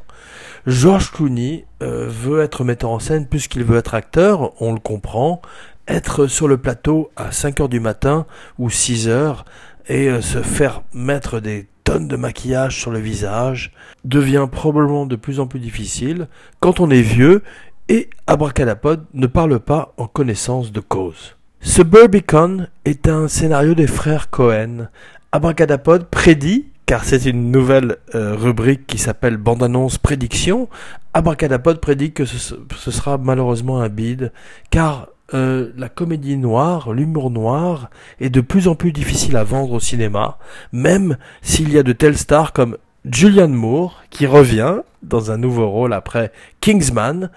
George 0.67 1.11
Clooney 1.11 1.65
euh, 1.81 2.07
veut 2.09 2.41
être 2.41 2.65
metteur 2.65 2.89
en 2.89 2.99
scène 2.99 3.25
plus 3.25 3.47
qu'il 3.47 3.63
veut 3.63 3.77
être 3.77 3.93
acteur, 3.93 4.51
on 4.61 4.73
le 4.73 4.79
comprend, 4.79 5.41
être 5.87 6.27
sur 6.27 6.49
le 6.49 6.57
plateau 6.57 7.09
à 7.15 7.31
5 7.31 7.61
heures 7.61 7.69
du 7.69 7.79
matin 7.79 8.25
ou 8.59 8.69
6 8.69 9.07
heures 9.07 9.45
et 9.87 10.09
euh, 10.09 10.19
se 10.19 10.41
faire 10.41 10.81
mettre 10.93 11.39
des 11.39 11.67
tonnes 11.85 12.09
de 12.09 12.17
maquillage 12.17 12.77
sur 12.77 12.91
le 12.91 12.99
visage 12.99 13.71
devient 14.03 14.45
probablement 14.51 15.05
de 15.05 15.15
plus 15.15 15.39
en 15.39 15.47
plus 15.47 15.61
difficile 15.61 16.27
quand 16.59 16.81
on 16.81 16.89
est 16.89 17.01
vieux 17.01 17.43
et 17.87 18.09
Abracadapod 18.27 19.05
ne 19.13 19.27
parle 19.27 19.61
pas 19.61 19.93
en 19.95 20.07
connaissance 20.07 20.73
de 20.73 20.81
cause. 20.81 21.37
Suburbicon 21.61 22.67
est 22.83 23.07
un 23.07 23.29
scénario 23.29 23.73
des 23.73 23.87
frères 23.87 24.29
Cohen. 24.29 24.89
Abracadapod 25.31 26.07
prédit, 26.07 26.67
car 26.87 27.03
c'est 27.03 27.25
une 27.25 27.51
nouvelle 27.51 27.97
euh, 28.15 28.33
rubrique 28.33 28.87
qui 28.87 28.97
s'appelle 28.97 29.35
Bande-annonce 29.35 29.97
prédiction, 29.97 30.69
Abracadapod 31.13 31.81
prédit 31.81 32.13
que 32.13 32.23
ce, 32.23 32.55
sera 32.91 33.17
malheureusement 33.17 33.81
un 33.81 33.89
bide, 33.89 34.31
car 34.69 35.09
euh, 35.33 35.69
la 35.75 35.89
comédie 35.89 36.37
noire, 36.37 36.93
l'humour 36.93 37.29
noir 37.29 37.89
est 38.21 38.29
de 38.29 38.39
plus 38.39 38.69
en 38.69 38.75
plus 38.75 38.93
difficile 38.93 39.35
à 39.35 39.43
vendre 39.43 39.73
au 39.73 39.79
cinéma, 39.81 40.37
même 40.71 41.17
s'il 41.41 41.73
y 41.73 41.77
a 41.77 41.83
de 41.83 41.91
telles 41.91 42.17
stars 42.17 42.53
comme 42.53 42.77
Julianne 43.03 43.53
Moore 43.53 44.03
qui 44.09 44.25
revient 44.25 44.77
dans 45.03 45.29
un 45.29 45.37
nouveau 45.37 45.69
rôle 45.69 45.91
après 45.91 46.31
Kingsman 46.61 47.29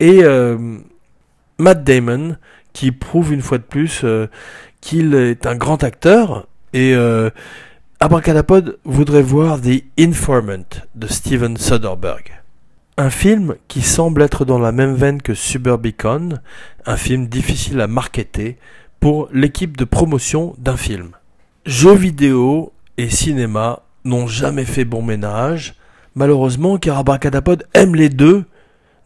et 0.00 0.24
euh, 0.24 0.58
Matt 1.58 1.84
Damon 1.84 2.36
qui 2.72 2.90
prouve 2.90 3.32
une 3.32 3.42
fois 3.42 3.58
de 3.58 3.62
plus 3.62 4.04
qu'il 4.80 5.14
est 5.14 5.46
un 5.46 5.54
grand 5.54 5.84
acteur 5.84 6.48
et 6.72 6.94
Abracadapod 8.00 8.78
voudrait 8.84 9.22
voir 9.22 9.60
The 9.60 9.82
Informant 9.98 10.86
de 10.94 11.08
Steven 11.08 11.56
Soderbergh. 11.56 12.30
Un 12.96 13.10
film 13.10 13.56
qui 13.66 13.82
semble 13.82 14.22
être 14.22 14.44
dans 14.44 14.60
la 14.60 14.70
même 14.70 14.94
veine 14.94 15.20
que 15.20 15.34
Suburbicon, 15.34 16.38
un 16.86 16.96
film 16.96 17.26
difficile 17.26 17.80
à 17.80 17.88
marketer 17.88 18.56
pour 19.00 19.28
l'équipe 19.32 19.76
de 19.76 19.84
promotion 19.84 20.54
d'un 20.58 20.76
film. 20.76 21.10
Jeux 21.66 21.96
vidéo 21.96 22.72
et 22.98 23.10
cinéma 23.10 23.82
n'ont 24.04 24.28
jamais 24.28 24.64
fait 24.64 24.84
bon 24.84 25.02
ménage, 25.02 25.74
malheureusement 26.14 26.78
car 26.78 26.98
Abracadapod 26.98 27.66
aime 27.74 27.96
les 27.96 28.10
deux 28.10 28.44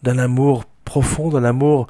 d'un 0.02 0.18
amour 0.18 0.66
profond, 0.84 1.30
d'un 1.30 1.44
amour 1.44 1.86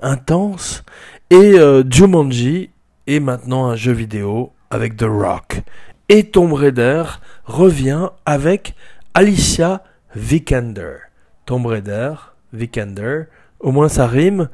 intense, 0.00 0.84
et 1.28 1.58
euh, 1.58 1.84
Jumanji 1.86 2.70
est 3.06 3.20
maintenant 3.20 3.66
un 3.66 3.76
jeu 3.76 3.92
vidéo 3.92 4.52
avec 4.70 4.96
The 4.96 5.06
Rock. 5.06 5.62
Et 6.08 6.24
Tomb 6.24 6.52
Raider 6.52 7.02
revient 7.44 8.10
avec 8.24 8.74
Alicia 9.14 9.82
Vikander. 10.14 10.98
Tomb 11.46 11.66
Raider, 11.66 12.14
Vikander. 12.52 13.24
Au 13.58 13.72
moins 13.72 13.88
ça 13.88 14.06
rime. 14.06 14.48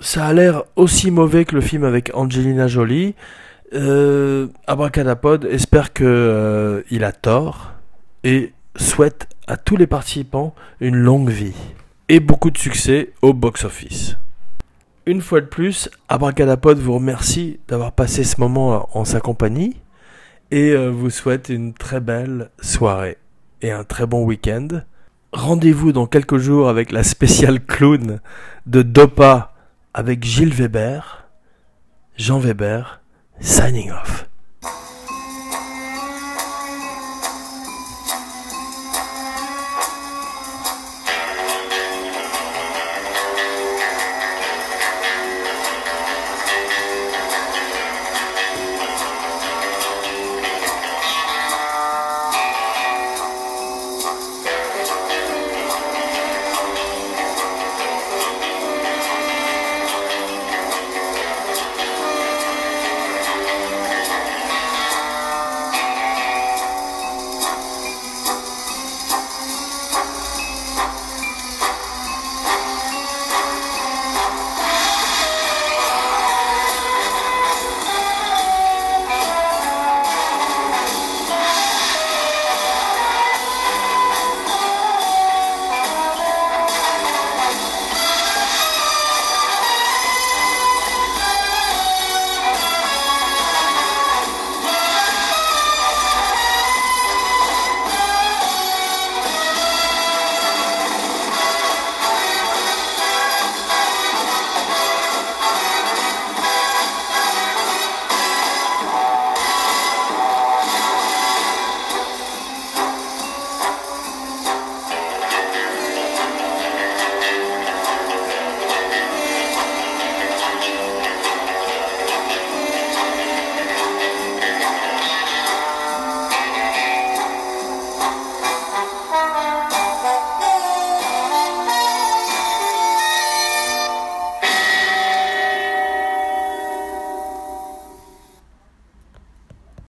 Ça 0.00 0.26
a 0.26 0.32
l'air 0.32 0.64
aussi 0.74 1.10
mauvais 1.10 1.44
que 1.44 1.54
le 1.54 1.60
film 1.60 1.84
avec 1.84 2.10
Angelina 2.14 2.66
Jolie. 2.66 3.14
Euh, 3.74 4.46
Abracadapod 4.66 5.44
espère 5.44 5.92
que 5.92 6.04
euh, 6.04 7.04
a 7.04 7.12
tort 7.12 7.72
et 8.24 8.52
souhaite 8.76 9.28
à 9.46 9.56
tous 9.56 9.76
les 9.76 9.86
participants 9.86 10.54
une 10.80 10.96
longue 10.96 11.30
vie 11.30 11.56
et 12.08 12.20
beaucoup 12.20 12.50
de 12.50 12.58
succès 12.58 13.12
au 13.20 13.34
box-office. 13.34 14.16
Une 15.04 15.20
fois 15.20 15.40
de 15.40 15.46
plus, 15.46 15.90
Abracadapod 16.08 16.78
vous 16.78 16.94
remercie 16.94 17.58
d'avoir 17.68 17.92
passé 17.92 18.24
ce 18.24 18.40
moment 18.40 18.88
en 18.96 19.04
sa 19.04 19.20
compagnie 19.20 19.76
et 20.50 20.70
euh, 20.70 20.90
vous 20.90 21.10
souhaite 21.10 21.48
une 21.48 21.74
très 21.74 22.00
belle 22.00 22.50
soirée 22.60 23.18
et 23.62 23.70
un 23.70 23.84
très 23.84 24.06
bon 24.06 24.24
week-end. 24.24 24.68
Rendez-vous 25.32 25.92
dans 25.92 26.06
quelques 26.06 26.38
jours 26.38 26.68
avec 26.68 26.92
la 26.92 27.02
spéciale 27.02 27.60
clown 27.60 28.20
de 28.66 28.82
Dopa 28.82 29.54
avec 29.94 30.24
Gilles 30.24 30.54
Weber, 30.54 31.26
Jean 32.16 32.38
Weber, 32.38 33.00
signing 33.40 33.90
off. 33.90 34.28